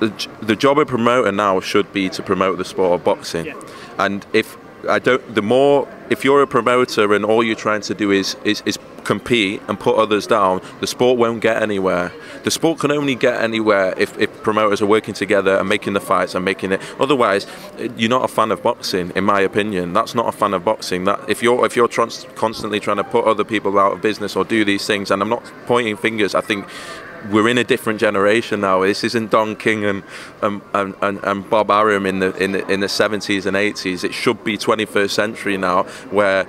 the, 0.00 0.10
the 0.40 0.54
job 0.54 0.78
of 0.78 0.86
promoter 0.86 1.32
now 1.32 1.60
should 1.60 1.92
be 1.92 2.08
to 2.10 2.22
promote 2.22 2.58
the 2.58 2.64
sport 2.64 2.92
of 3.00 3.04
boxing, 3.04 3.46
Yeah. 3.46 3.60
and 3.98 4.24
if 4.32 4.56
I 4.88 5.00
don't, 5.00 5.34
the 5.34 5.42
more 5.42 5.88
if 6.08 6.24
you're 6.24 6.42
a 6.42 6.46
promoter 6.46 7.12
and 7.14 7.24
all 7.24 7.42
you're 7.42 7.56
trying 7.56 7.80
to 7.82 7.94
do 7.94 8.10
is, 8.12 8.36
is 8.44 8.62
is 8.64 8.78
compete 9.04 9.62
and 9.68 9.78
put 9.78 9.96
others 9.96 10.26
down, 10.26 10.60
the 10.80 10.86
sport 10.86 11.18
won't 11.18 11.40
get 11.40 11.62
anywhere. 11.62 12.12
The 12.44 12.50
sport 12.50 12.80
can 12.80 12.90
only 12.90 13.14
get 13.14 13.40
anywhere 13.40 13.94
if, 13.96 14.18
if 14.18 14.42
promoters 14.42 14.80
are 14.80 14.86
working 14.86 15.14
together 15.14 15.56
and 15.56 15.68
making 15.68 15.94
the 15.94 16.00
fights 16.00 16.34
and 16.34 16.44
making 16.44 16.72
it. 16.72 16.80
Otherwise, 17.00 17.46
you're 17.96 18.10
not 18.10 18.24
a 18.24 18.28
fan 18.28 18.50
of 18.50 18.62
boxing, 18.62 19.12
in 19.14 19.24
my 19.24 19.40
opinion. 19.40 19.92
That's 19.92 20.14
not 20.14 20.28
a 20.28 20.32
fan 20.32 20.54
of 20.54 20.64
boxing. 20.64 21.04
That 21.04 21.28
if 21.28 21.42
you're 21.42 21.64
if 21.64 21.76
you're 21.76 21.88
constantly 21.88 22.80
trying 22.80 22.98
to 22.98 23.04
put 23.04 23.24
other 23.24 23.44
people 23.44 23.78
out 23.78 23.92
of 23.92 24.02
business 24.02 24.36
or 24.36 24.44
do 24.44 24.64
these 24.64 24.86
things, 24.86 25.10
and 25.10 25.22
I'm 25.22 25.28
not 25.28 25.44
pointing 25.66 25.96
fingers. 25.96 26.34
I 26.34 26.40
think 26.40 26.66
we're 27.30 27.48
in 27.48 27.58
a 27.58 27.64
different 27.64 28.00
generation 28.00 28.60
now. 28.60 28.82
This 28.82 29.04
isn't 29.04 29.30
Don 29.30 29.56
King 29.56 29.84
and 29.84 30.02
and, 30.42 30.62
and, 30.74 30.94
and, 31.02 31.18
and 31.24 31.50
Bob 31.50 31.70
Arum 31.70 32.06
in 32.06 32.20
the 32.20 32.34
in 32.36 32.52
the 32.52 32.66
in 32.70 32.80
the 32.80 32.86
70s 32.86 33.46
and 33.46 33.56
80s. 33.56 34.04
It 34.04 34.14
should 34.14 34.44
be 34.44 34.56
21st 34.56 35.10
century 35.10 35.56
now, 35.56 35.84
where 36.10 36.46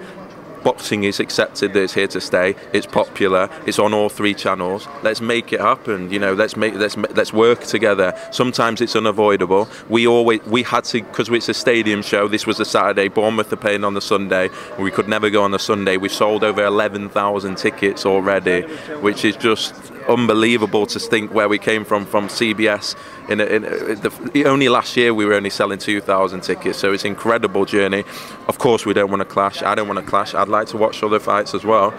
boxing 0.64 1.04
is 1.04 1.20
accepted 1.20 1.74
that 1.74 1.82
it's 1.82 1.94
here 1.94 2.08
to 2.08 2.22
stay. 2.22 2.56
It's 2.74 2.86
popular. 2.86 3.50
It's 3.66 3.80
on 3.80 3.94
all 3.94 4.10
three 4.10 4.34
channels. 4.34 4.88
Let's 5.04 5.22
make 5.22 5.54
it 5.54 5.60
happen. 5.60 6.12
You 6.12 6.20
know, 6.20 6.34
let's 6.34 6.56
make 6.56 6.76
let's 6.76 6.98
let's 6.98 7.34
work 7.34 7.64
together. 7.64 8.14
Sometimes 8.32 8.82
it's 8.82 8.96
unavoidable. 8.96 9.68
We 9.88 10.08
always 10.08 10.42
we 10.44 10.64
had 10.64 10.84
to 10.86 11.02
because 11.02 11.30
it's 11.30 11.50
a 11.50 11.54
stadium 11.54 12.02
show. 12.02 12.28
This 12.28 12.46
was 12.46 12.60
a 12.60 12.66
Saturday. 12.66 13.08
Bournemouth 13.08 13.52
are 13.52 13.58
playing 13.58 13.84
on 13.84 13.94
the 13.94 14.02
Sunday. 14.02 14.50
We 14.78 14.92
could 14.92 15.08
never 15.08 15.30
go 15.30 15.44
on 15.44 15.52
the 15.52 15.60
Sunday. 15.60 15.98
We 15.98 16.10
sold 16.10 16.44
over 16.44 16.64
11,000 16.64 17.56
tickets 17.56 18.06
already, 18.06 18.62
which 19.02 19.26
is 19.26 19.36
just 19.36 19.74
unbelievable 20.10 20.86
to 20.88 21.00
think 21.00 21.34
where 21.34 21.48
we 21.48 21.58
came 21.58 21.86
from 21.86 22.06
from 22.06 22.28
CBS. 22.28 22.96
In, 23.30 23.40
in 23.40 23.62
the, 23.62 24.44
only 24.46 24.68
last 24.70 24.98
year 24.98 25.14
we 25.14 25.26
were 25.26 25.34
only 25.34 25.50
selling 25.50 25.80
2,000 25.80 26.42
tickets, 26.42 26.80
so 26.80 26.92
it's 26.92 27.06
incredible 27.06 27.66
journey. 27.66 28.04
Of 28.48 28.58
course, 28.58 28.86
we 28.86 28.94
don't 28.94 29.10
want 29.10 29.22
to 29.22 29.26
clash. 29.26 29.62
I 29.62 29.76
don't 29.76 29.88
want 29.88 30.00
to 30.00 30.06
clash. 30.06 30.34
I'd 30.34 30.48
like 30.48 30.68
to 30.68 30.78
watch 30.78 31.04
other 31.04 31.20
fights 31.20 31.54
as 31.54 31.64
well. 31.64 31.94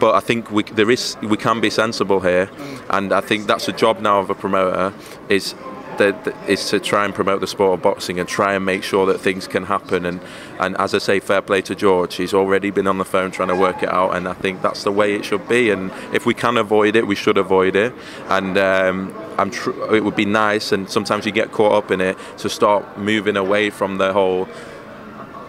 But 0.00 0.14
I 0.14 0.20
think 0.20 0.50
we 0.50 0.62
there 0.62 0.90
is 0.90 1.16
we 1.22 1.36
can 1.36 1.60
be 1.60 1.70
sensible 1.70 2.20
here, 2.20 2.48
and 2.88 3.12
I 3.12 3.20
think 3.20 3.46
that's 3.48 3.66
the 3.66 3.72
job 3.72 4.00
now 4.00 4.20
of 4.20 4.30
a 4.30 4.34
promoter 4.34 4.94
is 5.28 5.54
is 6.00 6.68
to 6.70 6.80
try 6.80 7.04
and 7.04 7.14
promote 7.14 7.40
the 7.40 7.46
sport 7.46 7.78
of 7.78 7.82
boxing 7.82 8.18
and 8.18 8.28
try 8.28 8.54
and 8.54 8.64
make 8.64 8.82
sure 8.82 9.06
that 9.06 9.20
things 9.20 9.46
can 9.46 9.64
happen. 9.64 10.06
And, 10.06 10.20
and 10.58 10.76
as 10.78 10.94
I 10.94 10.98
say, 10.98 11.20
fair 11.20 11.42
play 11.42 11.60
to 11.62 11.74
George. 11.74 12.16
He's 12.16 12.34
already 12.34 12.70
been 12.70 12.86
on 12.86 12.98
the 12.98 13.04
phone 13.04 13.30
trying 13.30 13.48
to 13.48 13.56
work 13.56 13.82
it 13.82 13.88
out, 13.88 14.16
and 14.16 14.28
I 14.28 14.34
think 14.34 14.62
that's 14.62 14.84
the 14.84 14.92
way 14.92 15.14
it 15.14 15.24
should 15.24 15.48
be. 15.48 15.70
And 15.70 15.90
if 16.12 16.26
we 16.26 16.34
can 16.34 16.56
avoid 16.56 16.96
it, 16.96 17.06
we 17.06 17.14
should 17.14 17.38
avoid 17.38 17.76
it. 17.76 17.92
And 18.28 18.58
um, 18.58 19.14
I'm 19.38 19.50
tr- 19.50 19.94
it 19.94 20.04
would 20.04 20.16
be 20.16 20.26
nice, 20.26 20.72
and 20.72 20.90
sometimes 20.90 21.26
you 21.26 21.32
get 21.32 21.52
caught 21.52 21.72
up 21.72 21.90
in 21.90 22.00
it, 22.00 22.16
to 22.38 22.48
start 22.48 22.98
moving 22.98 23.36
away 23.36 23.70
from 23.70 23.98
the 23.98 24.12
whole 24.12 24.48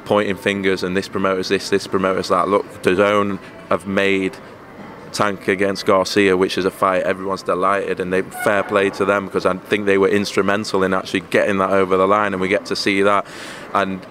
pointing 0.09 0.35
fingers 0.35 0.81
and 0.81 0.97
this 0.97 1.07
promoter's 1.07 1.49
this, 1.49 1.69
this 1.69 1.85
promoter's 1.85 2.29
that. 2.29 2.47
Look, 2.47 2.65
DAZN 2.81 3.37
have 3.69 3.85
made 3.85 4.35
Tank 5.13 5.47
against 5.47 5.85
Garcia, 5.85 6.35
which 6.37 6.57
is 6.57 6.65
a 6.65 6.71
fight 6.71 7.03
everyone's 7.03 7.43
delighted, 7.43 7.99
and 7.99 8.11
they 8.11 8.21
fair 8.21 8.63
play 8.63 8.89
to 8.91 9.05
them 9.05 9.25
because 9.25 9.45
I 9.45 9.55
think 9.55 9.85
they 9.85 9.97
were 9.97 10.09
instrumental 10.09 10.83
in 10.83 10.93
actually 10.93 11.21
getting 11.21 11.57
that 11.57 11.71
over 11.71 11.97
the 11.97 12.07
line, 12.07 12.33
and 12.33 12.41
we 12.41 12.47
get 12.47 12.65
to 12.67 12.75
see 12.75 13.01
that. 13.03 13.25
And 13.73 14.05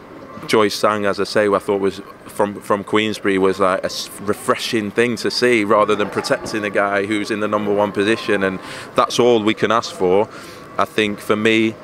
Joyce 0.47 0.81
Zhang, 0.81 1.05
as 1.05 1.21
I 1.21 1.25
say, 1.25 1.49
I 1.49 1.59
thought 1.59 1.81
was 1.81 2.01
from 2.27 2.61
from 2.61 2.85
Queensberry 2.85 3.39
was 3.39 3.61
like 3.61 3.85
a 3.85 3.91
refreshing 4.23 4.91
thing 4.91 5.17
to 5.17 5.31
see, 5.31 5.65
rather 5.65 5.97
than 5.97 6.11
protecting 6.11 6.65
a 6.65 6.71
guy 6.71 7.07
who's 7.07 7.31
in 7.31 7.41
the 7.41 7.49
number 7.49 7.73
one 7.73 7.93
position, 7.93 8.45
and 8.45 8.59
that's 8.95 9.19
all 9.19 9.43
we 9.43 9.55
can 9.55 9.73
ask 9.73 9.95
for. 9.95 10.29
I 10.79 10.85
think 10.85 11.19
for 11.19 11.35
me, 11.35 11.75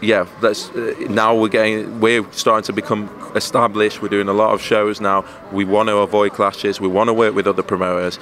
yeah, 0.00 0.26
that's 0.40 0.70
uh, 0.70 0.94
now 1.08 1.34
we're 1.34 1.48
getting 1.48 2.00
we're 2.00 2.30
starting 2.32 2.64
to 2.66 2.72
become 2.72 3.08
established. 3.34 4.02
We're 4.02 4.08
doing 4.08 4.28
a 4.28 4.32
lot 4.32 4.52
of 4.52 4.60
shows 4.60 5.00
now. 5.00 5.24
We 5.52 5.64
want 5.64 5.88
to 5.88 5.96
avoid 5.98 6.32
clashes. 6.32 6.80
We 6.80 6.88
want 6.88 7.08
to 7.08 7.14
work 7.14 7.34
with 7.34 7.46
other 7.46 7.62
promoters. 7.62 8.18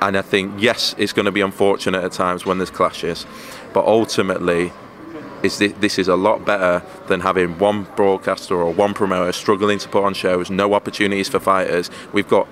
And 0.00 0.16
I 0.16 0.22
think 0.22 0.60
yes, 0.60 0.94
it's 0.98 1.12
going 1.12 1.26
to 1.26 1.32
be 1.32 1.40
unfortunate 1.40 2.04
at 2.04 2.12
times 2.12 2.44
when 2.44 2.58
there's 2.58 2.70
clashes, 2.70 3.26
but 3.72 3.84
ultimately, 3.86 4.72
is 5.42 5.58
this, 5.58 5.72
this 5.74 5.98
is 5.98 6.08
a 6.08 6.16
lot 6.16 6.44
better 6.44 6.82
than 7.08 7.20
having 7.20 7.58
one 7.58 7.84
broadcaster 7.96 8.54
or 8.54 8.72
one 8.72 8.94
promoter 8.94 9.32
struggling 9.32 9.78
to 9.78 9.88
put 9.88 10.04
on 10.04 10.14
shows, 10.14 10.50
no 10.50 10.74
opportunities 10.74 11.28
for 11.28 11.38
fighters. 11.38 11.90
We've 12.12 12.28
got 12.28 12.46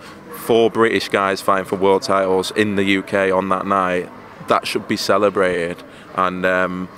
four 0.44 0.70
British 0.70 1.08
guys 1.08 1.40
fighting 1.40 1.64
for 1.64 1.76
world 1.76 2.02
titles 2.02 2.50
in 2.52 2.76
the 2.76 2.98
UK 2.98 3.32
on 3.32 3.48
that 3.48 3.66
night. 3.66 4.10
That 4.48 4.66
should 4.66 4.86
be 4.86 4.96
celebrated, 4.96 5.82
and 6.14 6.44
um, 6.44 6.88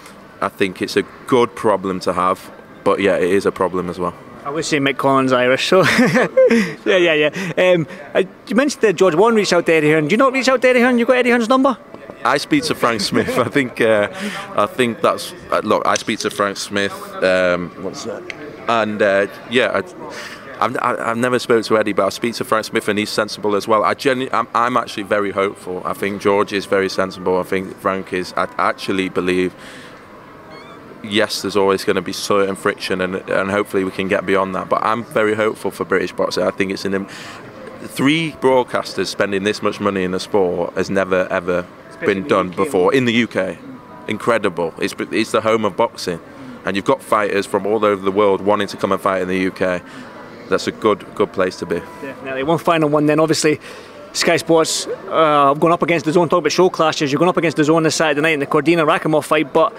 I 0.41 0.49
think 0.49 0.83
it's 0.83 0.97
a 0.97 1.03
good 1.27 1.55
problem 1.55 2.01
to 2.01 2.13
have. 2.13 2.53
But 2.83 3.01
yeah, 3.01 3.17
it 3.17 3.31
is 3.31 3.47
a 3.47 3.53
problem 3.53 3.89
as 3.89 3.99
well. 3.99 4.15
I 4.47 4.51
would 4.51 4.65
say 4.65 4.79
Mick 4.79 4.95
Conlan's 4.95 5.33
Irish, 5.33 5.67
so 5.67 5.83
yeah, 6.87 6.97
yeah, 6.97 7.15
yeah. 7.15 7.73
Um, 7.73 7.85
uh, 8.15 8.23
you 8.47 8.55
mentioned 8.55 8.81
that 8.83 8.95
George 8.95 9.17
Warren 9.17 9.35
reached 9.35 9.53
out 9.53 9.67
to 9.67 9.73
Eddie 9.73 9.91
Hearn. 9.91 10.07
Do 10.07 10.13
you 10.13 10.19
not 10.19 10.33
reach 10.33 10.49
out 10.49 10.63
to 10.63 10.69
Eddie 10.69 10.83
Hearn? 10.83 11.01
You 11.01 11.05
got 11.05 11.17
Eddie 11.17 11.31
Hearn's 11.31 11.49
number? 11.49 11.77
I 12.25 12.37
speak 12.37 12.63
to 12.65 12.77
Frank 12.77 13.01
Smith. 13.01 13.37
I 13.41 13.49
think 13.49 13.81
uh, 13.81 14.09
I 14.55 14.67
think 14.67 15.01
that's 15.01 15.35
uh, 15.51 15.63
look. 15.65 15.85
I 15.85 15.97
speak 15.97 16.21
to 16.21 16.31
Frank 16.31 16.59
Smith. 16.59 16.93
Um, 17.25 17.71
what's 17.83 18.05
that? 18.05 18.23
And 18.69 19.03
uh, 19.03 19.27
yeah, 19.51 19.83
I, 19.83 20.65
I've, 20.65 20.77
I've 20.81 21.19
never 21.19 21.41
spoke 21.41 21.65
to 21.65 21.77
Eddie, 21.77 21.93
but 21.93 22.07
I 22.07 22.11
speak 22.11 22.37
to 22.37 22.45
Frank 22.45 22.67
Smith, 22.67 22.87
and 22.87 23.01
he's 23.01 23.11
sensible 23.11 23.57
as 23.57 23.67
well. 23.67 23.83
I 23.83 23.95
genu- 23.95 24.31
I'm, 24.33 24.47
I'm 24.55 24.77
actually 24.77 25.03
very 25.03 25.33
hopeful. 25.33 25.83
I 25.85 25.93
think 25.93 26.23
George 26.23 26.53
is 26.53 26.67
very 26.67 26.89
sensible. 26.89 27.41
I 27.41 27.43
think 27.43 27.77
Frank 27.79 28.13
is. 28.13 28.33
I 28.37 28.49
actually 28.59 29.09
believe. 29.09 29.57
Yes, 31.11 31.43
there's 31.43 31.57
always 31.57 31.85
going 31.85 31.97
to 31.97 32.03
be 32.03 32.13
certain 32.13 32.57
friction, 32.57 33.01
and, 33.01 33.17
and 33.29 33.51
hopefully 33.51 33.85
we 33.85 33.91
can 33.91 34.09
get 34.09 34.27
beyond 34.27 34.55
that. 34.55 34.69
But 34.69 34.83
I'm 34.85 35.05
very 35.05 35.35
hopeful 35.35 35.71
for 35.71 35.85
British 35.85 36.13
boxing. 36.13 36.45
I 36.45 36.51
think 36.51 36.73
it's 36.73 36.85
an 36.85 37.07
three 37.87 38.33
broadcasters 38.33 39.07
spending 39.07 39.45
this 39.45 39.63
much 39.63 39.81
money 39.81 40.03
in 40.03 40.13
a 40.15 40.21
sport 40.21 40.75
has 40.75 40.91
never 40.91 41.27
ever 41.31 41.67
been 42.01 42.27
done 42.27 42.51
before 42.51 42.95
in 42.95 43.05
the 43.05 43.25
UK. 43.25 43.57
Incredible. 44.09 44.75
It's, 44.79 44.95
it's 44.99 45.33
the 45.33 45.41
home 45.41 45.65
of 45.65 45.77
boxing. 45.77 46.21
And 46.65 46.77
you've 46.77 46.85
got 46.85 47.03
fighters 47.03 47.47
from 47.47 47.67
all 47.67 47.85
over 47.85 48.03
the 48.03 48.11
world 48.11 48.41
wanting 48.41 48.69
to 48.69 48.77
come 48.77 48.93
and 48.93 49.01
fight 49.01 49.23
in 49.23 49.29
the 49.29 49.47
UK. 49.49 49.83
That's 50.49 50.67
a 50.67 50.73
good 50.73 51.07
good 51.15 51.33
place 51.33 51.57
to 51.61 51.67
be. 51.67 51.81
Definitely. 52.03 52.43
One 52.43 52.59
final 52.59 52.89
one 52.89 53.07
then, 53.07 53.21
obviously. 53.21 53.61
Sky 54.13 54.39
Sports 54.39 54.87
uh, 54.87 55.55
going 55.55 55.73
up 55.73 55.83
against 55.83 56.07
DAZN. 56.07 56.31
Talk 56.31 56.39
about 56.39 56.53
show 56.53 56.71
clashes. 56.71 57.13
You're 57.13 57.19
going 57.19 57.29
up 57.29 57.37
against 57.37 57.59
DAZN 57.59 57.83
this 57.83 57.97
Saturday 57.97 58.21
night 58.21 58.31
in 58.31 58.41
the 58.41 58.47
Cordina 58.47 58.87
Rakhimov 58.87 59.25
fight. 59.25 59.53
But 59.53 59.77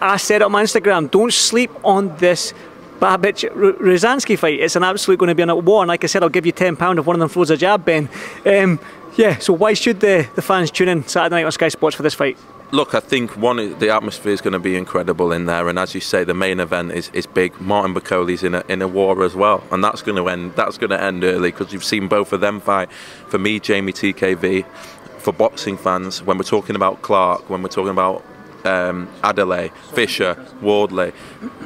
I 0.00 0.16
said 0.16 0.42
on 0.42 0.52
my 0.52 0.62
Instagram, 0.62 1.10
don't 1.10 1.32
sleep 1.32 1.70
on 1.84 2.16
this 2.16 2.54
Babic 3.00 3.50
Rozanski 3.52 4.38
fight. 4.38 4.60
It's 4.60 4.76
an 4.76 4.84
absolute 4.84 5.18
going 5.18 5.28
to 5.28 5.34
be 5.34 5.42
a 5.42 5.56
war. 5.56 5.82
And 5.82 5.88
like 5.88 6.04
I 6.04 6.06
said, 6.06 6.22
I'll 6.22 6.28
give 6.28 6.46
you 6.46 6.52
£10 6.52 6.98
if 6.98 7.06
one 7.06 7.16
of 7.16 7.20
them 7.20 7.28
throws 7.28 7.50
a 7.50 7.56
jab, 7.56 7.84
Ben. 7.84 8.08
Um, 8.46 8.78
yeah, 9.16 9.38
so 9.38 9.52
why 9.52 9.74
should 9.74 10.00
the, 10.00 10.28
the 10.36 10.42
fans 10.42 10.70
tune 10.70 10.88
in 10.88 11.06
Saturday 11.06 11.36
night 11.36 11.44
on 11.44 11.52
Sky 11.52 11.68
Sports 11.68 11.96
for 11.96 12.02
this 12.02 12.14
fight? 12.14 12.38
Look, 12.70 12.94
I 12.94 13.00
think 13.00 13.36
one, 13.36 13.78
the 13.80 13.90
atmosphere 13.90 14.32
is 14.32 14.40
going 14.40 14.54
to 14.54 14.58
be 14.58 14.76
incredible 14.76 15.32
in 15.32 15.44
there, 15.44 15.68
and 15.68 15.78
as 15.78 15.94
you 15.94 16.00
say, 16.00 16.24
the 16.24 16.32
main 16.32 16.58
event 16.58 16.92
is, 16.92 17.10
is 17.12 17.26
big. 17.26 17.60
Martin 17.60 17.92
Bakole's 17.92 18.42
in 18.42 18.54
a 18.54 18.64
in 18.66 18.80
a 18.80 18.88
war 18.88 19.22
as 19.24 19.34
well, 19.34 19.62
and 19.70 19.84
that's 19.84 20.00
going 20.00 20.16
to 20.16 20.26
end. 20.30 20.54
That's 20.56 20.78
going 20.78 20.88
to 20.88 21.02
end 21.02 21.22
early 21.22 21.50
because 21.50 21.74
you've 21.74 21.84
seen 21.84 22.08
both 22.08 22.32
of 22.32 22.40
them 22.40 22.60
fight. 22.60 22.90
For 23.28 23.38
me, 23.38 23.60
Jamie 23.60 23.92
TKV, 23.92 24.64
for 25.18 25.34
boxing 25.34 25.76
fans, 25.76 26.22
when 26.22 26.38
we're 26.38 26.44
talking 26.44 26.74
about 26.74 27.02
Clarke, 27.02 27.50
when 27.50 27.62
we're 27.62 27.68
talking 27.68 27.90
about 27.90 28.24
um, 28.64 29.08
Adeleye, 29.22 29.72
Fisher, 29.94 30.36
Wardley. 30.60 31.12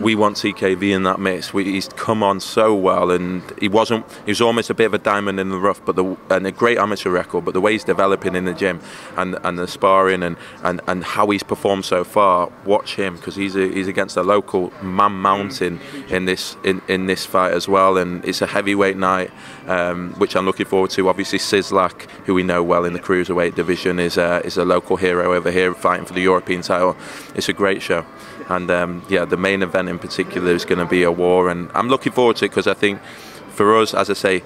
We 0.00 0.14
want 0.14 0.36
TKV 0.36 0.94
in 0.94 1.02
that 1.04 1.20
mix. 1.20 1.52
We, 1.52 1.64
he's 1.64 1.88
come 1.88 2.22
on 2.22 2.40
so 2.40 2.74
well, 2.74 3.10
and 3.10 3.42
he 3.60 3.68
wasn't. 3.68 4.04
He 4.24 4.30
was 4.30 4.40
almost 4.40 4.70
a 4.70 4.74
bit 4.74 4.86
of 4.86 4.94
a 4.94 4.98
diamond 4.98 5.40
in 5.40 5.50
the 5.50 5.58
rough, 5.58 5.84
but 5.84 5.96
the 5.96 6.16
and 6.30 6.46
a 6.46 6.52
great 6.52 6.78
amateur 6.78 7.10
record. 7.10 7.44
But 7.44 7.54
the 7.54 7.60
way 7.60 7.72
he's 7.72 7.84
developing 7.84 8.34
in 8.34 8.44
the 8.44 8.54
gym 8.54 8.80
and, 9.16 9.38
and 9.42 9.58
the 9.58 9.68
sparring 9.68 10.22
and, 10.22 10.36
and, 10.62 10.80
and 10.86 11.04
how 11.04 11.30
he's 11.30 11.42
performed 11.42 11.84
so 11.84 12.04
far, 12.04 12.50
watch 12.64 12.96
him 12.96 13.16
because 13.16 13.36
he's 13.36 13.56
a, 13.56 13.68
he's 13.68 13.88
against 13.88 14.16
a 14.16 14.22
local 14.22 14.72
man 14.82 15.12
mountain 15.12 15.80
in 16.08 16.24
this 16.24 16.56
in, 16.64 16.82
in 16.88 17.06
this 17.06 17.26
fight 17.26 17.52
as 17.52 17.68
well, 17.68 17.96
and 17.96 18.24
it's 18.24 18.42
a 18.42 18.46
heavyweight 18.46 18.96
night, 18.96 19.30
um, 19.66 20.12
which 20.14 20.36
I'm 20.36 20.44
looking 20.44 20.66
forward 20.66 20.90
to. 20.92 21.08
Obviously, 21.08 21.38
Cieslak, 21.38 22.08
who 22.24 22.34
we 22.34 22.42
know 22.42 22.62
well 22.62 22.84
in 22.84 22.92
the 22.92 23.00
cruiserweight 23.00 23.54
division, 23.54 23.98
is 23.98 24.16
a, 24.16 24.40
is 24.44 24.56
a 24.56 24.64
local 24.64 24.96
hero 24.96 25.34
over 25.34 25.50
here 25.50 25.74
fighting 25.74 26.06
for 26.06 26.14
the 26.14 26.22
European 26.22 26.62
title 26.62 26.96
it's 27.34 27.48
a 27.48 27.52
great 27.52 27.82
show. 27.82 28.04
And 28.48 28.70
um, 28.70 29.04
yeah, 29.08 29.24
the 29.24 29.36
main 29.36 29.62
event 29.62 29.88
in 29.88 29.98
particular 29.98 30.52
is 30.52 30.64
going 30.64 30.78
to 30.78 30.86
be 30.86 31.02
a 31.02 31.12
war, 31.12 31.48
and 31.50 31.70
I'm 31.74 31.88
looking 31.88 32.12
forward 32.12 32.36
to 32.36 32.44
it 32.44 32.48
because 32.48 32.66
I 32.66 32.74
think 32.74 33.00
for 33.48 33.76
us, 33.76 33.94
as 33.94 34.08
I 34.08 34.14
say, 34.14 34.42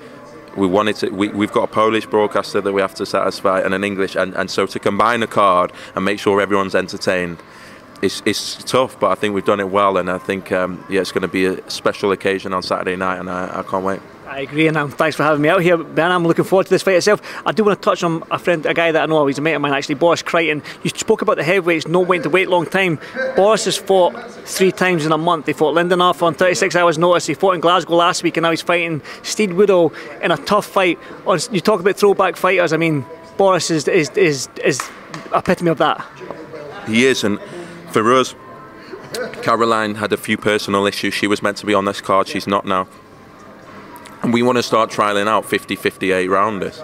we 0.57 0.67
wanted 0.67 0.97
to. 0.97 1.11
We, 1.11 1.29
we've 1.29 1.53
got 1.53 1.65
a 1.65 1.73
Polish 1.73 2.07
broadcaster 2.07 2.61
that 2.61 2.73
we 2.73 2.81
have 2.81 2.95
to 2.95 3.07
satisfy, 3.07 3.61
and 3.61 3.75
an 3.75 3.85
English, 3.85 4.17
and, 4.17 4.35
and 4.35 4.51
so 4.51 4.67
to 4.67 4.79
combine 4.79 5.23
a 5.23 5.27
card 5.27 5.73
and 5.95 6.05
make 6.05 6.19
sure 6.19 6.41
everyone's 6.41 6.75
entertained. 6.75 7.39
It's, 8.03 8.23
it's 8.25 8.65
tough, 8.65 8.99
but 8.99 9.11
I 9.11 9.15
think 9.15 9.35
we've 9.35 9.45
done 9.45 9.61
it 9.61 9.69
well, 9.69 9.99
and 9.99 10.11
I 10.11 10.17
think 10.17 10.51
um, 10.53 10.85
yeah, 10.89 11.03
it's 11.03 11.13
going 11.13 11.23
to 11.23 11.29
be 11.29 11.45
a 11.45 11.71
special 11.71 12.13
occasion 12.13 12.55
on 12.55 12.63
Saturday 12.63 12.97
night, 12.97 13.19
and 13.19 13.29
I, 13.29 13.61
I 13.61 13.63
can't 13.63 13.85
wait. 13.85 14.01
I 14.31 14.43
agree, 14.43 14.69
and 14.69 14.77
um, 14.77 14.93
thanks 14.93 15.17
for 15.17 15.25
having 15.25 15.43
me 15.43 15.49
out 15.49 15.61
here, 15.61 15.77
Ben. 15.77 16.13
I'm 16.13 16.25
looking 16.25 16.45
forward 16.45 16.67
to 16.67 16.71
this 16.71 16.83
fight 16.83 16.95
itself. 16.95 17.21
I 17.45 17.51
do 17.51 17.65
want 17.65 17.83
to 17.83 17.85
touch 17.85 18.05
on 18.05 18.23
a 18.31 18.39
friend, 18.39 18.65
a 18.65 18.73
guy 18.73 18.93
that 18.93 19.03
I 19.03 19.07
know, 19.07 19.27
he's 19.27 19.39
a 19.39 19.41
mate 19.41 19.55
of 19.55 19.61
mine 19.61 19.73
actually, 19.73 19.97
Boris 19.97 20.23
Crighton. 20.23 20.63
You 20.85 20.91
spoke 20.91 21.21
about 21.21 21.37
the 21.37 21.43
heavyweights 21.43 21.89
not 21.89 22.07
waiting 22.07 22.23
to 22.23 22.31
wait 22.31 22.47
a 22.47 22.51
long 22.51 22.65
time. 22.65 23.01
Boris 23.35 23.65
has 23.65 23.77
fought 23.77 24.13
three 24.47 24.71
times 24.71 25.05
in 25.05 25.11
a 25.11 25.19
month. 25.19 25.47
He 25.47 25.53
fought 25.53 25.75
Lyndon 25.75 25.99
Lindenhoff 25.99 26.23
on 26.23 26.35
36 26.35 26.77
hours' 26.77 26.97
notice. 26.97 27.27
He 27.27 27.35
fought 27.35 27.57
in 27.57 27.61
Glasgow 27.61 27.97
last 27.97 28.23
week, 28.23 28.37
and 28.37 28.45
now 28.45 28.51
he's 28.51 28.63
fighting 28.63 29.03
Steve 29.25 29.57
Woodall 29.57 29.93
in 30.23 30.31
a 30.31 30.37
tough 30.37 30.67
fight. 30.67 31.01
You 31.51 31.61
talk 31.61 31.81
about 31.81 31.97
throwback 31.97 32.37
fighters. 32.37 32.73
I 32.73 32.77
mean, 32.77 33.05
Boris 33.37 33.69
is 33.69 33.89
is 33.89 34.11
is, 34.11 34.49
is 34.63 34.81
epitome 35.35 35.73
of 35.73 35.79
that. 35.79 36.07
He 36.87 37.05
is, 37.05 37.25
and 37.25 37.41
for 37.91 38.15
us, 38.15 38.37
Caroline 39.43 39.97
had 39.97 40.13
a 40.13 40.17
few 40.17 40.39
personal 40.39 40.87
issues. 40.87 41.15
She 41.15 41.27
was 41.27 41.43
meant 41.43 41.57
to 41.57 41.67
be 41.67 41.75
on 41.75 41.85
this 41.85 42.01
card. 42.01 42.29
She's 42.29 42.47
not 42.47 42.65
now. 42.65 42.87
And 44.23 44.33
we 44.33 44.43
want 44.43 44.57
to 44.57 44.63
start 44.63 44.91
trialing 44.91 45.27
out 45.27 45.45
50 45.45 45.77
58 45.77 46.29
rounders 46.29 46.81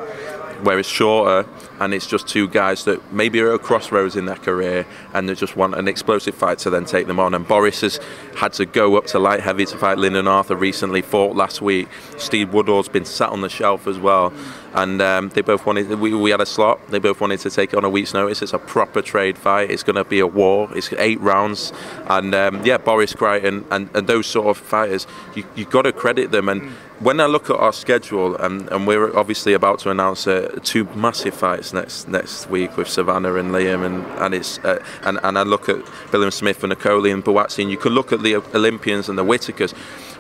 where 0.63 0.79
it's 0.79 0.89
shorter 0.89 1.49
and 1.81 1.93
it's 1.95 2.07
just 2.07 2.27
two 2.27 2.49
guys 2.49 2.85
that 2.85 3.13
maybe 3.13 3.41
are 3.41 3.51
at 3.51 3.55
a 3.55 3.59
crossroads 3.59 4.17
in 4.17 4.27
their 4.27 4.37
career 4.37 4.87
and 5.15 5.29
they 5.29 5.35
just 5.35 5.57
want 5.57 5.75
an 5.75 5.89
explosive 5.89 6.35
fight 6.35 6.59
to 6.61 6.71
then 6.71 6.85
take 6.85 7.07
them 7.07 7.21
on. 7.21 7.35
And 7.35 7.47
Boris 7.47 7.81
has 7.83 8.01
had 8.37 8.53
to 8.55 8.67
go 8.67 8.97
up 8.97 9.07
to 9.07 9.19
light 9.19 9.41
heavy 9.41 9.67
to 9.67 9.79
fight 9.79 9.99
Lyndon 9.99 10.29
Arthur 10.29 10.57
recently, 10.57 11.03
fought 11.03 11.37
last 11.37 11.61
week. 11.61 11.89
Steve 12.19 12.53
Woodall's 12.53 12.89
been 12.89 13.05
sat 13.05 13.31
on 13.31 13.41
the 13.41 13.49
shelf 13.49 13.87
as 13.87 13.99
well. 13.99 14.33
And 14.75 15.01
um, 15.01 15.31
they 15.31 15.41
both 15.41 15.65
wanted, 15.65 15.89
we, 15.99 16.13
we 16.13 16.31
had 16.31 16.43
a 16.43 16.47
slot, 16.47 16.87
they 16.89 16.99
both 16.99 17.19
wanted 17.19 17.41
to 17.41 17.51
take 17.51 17.73
it 17.73 17.77
on 17.77 17.85
a 17.85 17.89
week's 17.89 18.13
notice. 18.13 18.43
It's 18.43 18.53
a 18.53 18.59
proper 18.59 19.01
trade 19.01 19.39
fight, 19.39 19.71
it's 19.71 19.83
going 19.83 19.97
to 19.97 20.05
be 20.05 20.21
a 20.21 20.27
war, 20.27 20.69
it's 20.77 20.93
eight 20.95 21.19
rounds. 21.21 21.73
And 22.09 22.35
um, 22.35 22.63
yeah, 22.63 22.77
Boris 22.77 23.15
Crighton 23.15 23.65
and, 23.71 23.89
and 23.95 24.07
those 24.07 24.27
sort 24.27 24.49
of 24.49 24.59
fighters, 24.59 25.07
you, 25.35 25.47
you've 25.55 25.71
got 25.71 25.83
to 25.83 25.93
credit 25.93 26.31
them. 26.31 26.51
And 26.51 26.73
when 27.01 27.21
I 27.21 27.27
look 27.27 27.49
at 27.49 27.57
our 27.57 27.73
schedule, 27.73 28.37
and, 28.37 28.69
and 28.69 28.87
we're 28.87 29.17
obviously 29.17 29.55
about 29.55 29.79
to 29.81 29.91
announce 29.91 30.27
uh, 30.27 30.59
two 30.63 30.85
massive 30.95 31.35
fights 31.35 31.66
next 31.73 32.09
next 32.09 32.49
week 32.51 32.77
with 32.77 32.89
Savannah 32.89 33.35
and 33.35 33.51
Liam, 33.51 33.85
and 33.85 34.05
and 34.21 34.35
it's 34.35 34.59
uh, 34.59 34.83
and 35.03 35.19
and 35.23 35.39
I 35.39 35.43
look 35.43 35.69
at 35.69 35.77
Billam-Smith 36.11 36.65
and 36.65 36.73
Okolie 36.73 37.13
and 37.13 37.25
Buatsi, 37.25 37.63
and 37.63 37.71
you 37.71 37.77
can 37.77 37.93
look 37.93 38.13
at 38.13 38.23
the 38.23 38.37
Olympians 38.55 39.09
and 39.09 39.19
the 39.19 39.25
Whitakers, 39.25 39.75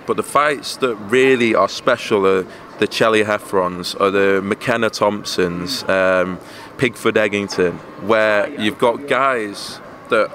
but 0.06 0.16
the 0.16 0.22
fights 0.22 0.76
that 0.76 0.94
really 0.96 1.54
are 1.54 1.68
special 1.68 2.26
are 2.26 2.46
the 2.78 2.87
Chelly 2.87 3.24
Heffrons 3.24 3.98
or 4.00 4.11
the 4.11 4.42
McKenna 4.42 4.90
Thompsons, 4.90 5.82
um, 5.85 6.38
Pigford 6.76 7.14
Eggington, 7.14 7.78
where 8.06 8.48
you've 8.61 8.78
got 8.78 9.09
guys 9.09 9.80
that 10.11 10.30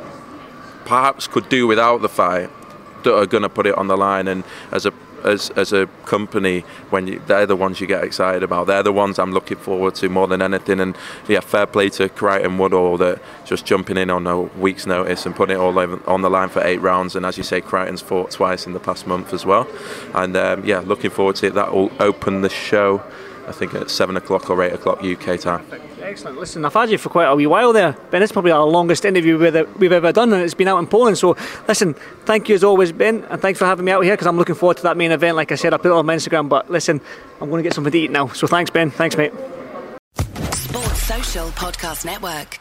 perhaps 0.86 1.28
could 1.28 1.48
do 1.50 1.68
without 1.68 2.02
the 2.02 2.10
fight 2.10 2.50
that 3.04 3.16
are 3.16 3.26
going 3.26 3.44
to 3.44 3.50
put 3.50 3.66
it 3.66 3.76
on 3.78 3.88
the 3.88 3.98
line, 3.98 4.28
and 4.28 4.44
as 4.72 4.86
a 4.86 4.94
as, 5.26 5.50
as 5.52 5.74
a 5.74 5.88
company 6.06 6.62
when 6.90 7.08
you, 7.08 7.22
they're 7.28 7.46
the 7.46 7.56
ones 7.56 7.80
you 7.80 7.88
get 7.88 8.04
excited 8.04 8.44
about. 8.44 8.68
They're 8.68 8.84
the 8.84 8.94
ones 8.94 9.20
I'm 9.20 9.32
looking 9.32 9.58
forward 9.58 9.96
to 9.96 10.10
more 10.10 10.28
than 10.28 10.42
anything. 10.42 10.80
And 10.80 10.96
yeah, 11.28 11.40
fair 11.40 11.66
play 11.66 11.90
to 11.92 12.10
Crighton 12.10 12.58
Woodall 12.58 12.98
that 12.98 13.22
just 13.46 13.66
jumping 13.66 13.98
in 13.98 14.10
on 14.10 14.28
a 14.28 14.42
week's 14.42 14.86
notice 14.86 15.26
and 15.26 15.36
putting 15.36 15.56
it 15.56 15.60
all 15.60 15.78
on 16.08 16.22
the 16.22 16.30
line 16.30 16.50
for 16.50 16.62
eight 16.64 16.80
rounds. 16.80 17.16
And 17.16 17.26
as 17.26 17.38
you 17.38 17.44
say, 17.44 17.62
Crighton's 17.62 18.02
fought 18.02 18.32
twice 18.32 18.66
in 18.66 18.74
the 18.74 18.80
past 18.80 19.08
month 19.08 19.34
as 19.34 19.46
well. 19.46 19.68
And 20.14 20.36
um, 20.36 20.66
yeah, 20.66 20.80
looking 20.80 21.12
forward 21.12 21.36
to 21.38 21.48
it. 21.48 21.54
That 21.54 21.74
will 21.74 21.92
open 22.00 22.42
the 22.42 22.50
show. 22.50 23.04
I 23.48 23.52
think 23.52 23.74
at 23.74 23.90
seven 23.90 24.18
o'clock 24.18 24.50
or 24.50 24.62
eight 24.64 24.74
o'clock 24.74 25.04
UK 25.04 25.40
time. 25.40 25.91
Excellent. 26.12 26.38
Listen, 26.38 26.66
I've 26.66 26.74
had 26.74 26.90
you 26.90 26.98
for 26.98 27.08
quite 27.08 27.24
a 27.24 27.36
wee 27.36 27.48
while 27.48 27.72
there, 27.72 27.94
Ben. 28.10 28.22
It's 28.22 28.34
probably 28.34 28.52
our 28.52 28.66
longest 28.66 29.06
interview 29.06 29.38
we've 29.38 29.92
ever 29.94 30.12
done, 30.12 30.34
and 30.34 30.44
it's 30.44 30.54
been 30.54 30.68
out 30.68 30.78
in 30.80 30.88
Poland. 30.88 31.18
So, 31.18 31.38
listen, 31.70 31.94
thank 32.26 32.50
you 32.50 32.56
as 32.56 32.66
always, 32.66 32.92
Ben, 32.92 33.24
and 33.30 33.42
thanks 33.42 33.58
for 33.58 33.66
having 33.66 33.86
me 33.86 33.94
out 33.94 34.04
here 34.04 34.14
because 34.14 34.28
I'm 34.28 34.38
looking 34.38 34.56
forward 34.56 34.76
to 34.78 34.84
that 34.84 34.98
main 34.98 35.14
event. 35.14 35.38
Like 35.38 35.54
I 35.54 35.56
said, 35.56 35.74
I 35.74 35.78
put 35.78 35.88
it 35.88 35.94
on 35.94 36.06
my 36.06 36.16
Instagram, 36.16 36.50
but 36.50 36.70
listen, 36.70 37.00
I'm 37.40 37.50
going 37.50 37.64
to 37.64 37.68
get 37.68 37.74
something 37.74 37.94
to 37.94 37.98
eat 37.98 38.12
now. 38.12 38.28
So, 38.28 38.46
thanks, 38.46 38.70
Ben. 38.70 38.92
Thanks, 38.92 39.16
mate. 39.16 39.32
Sports 40.52 41.02
Social 41.02 41.48
Podcast 41.52 42.04
Network. 42.06 42.61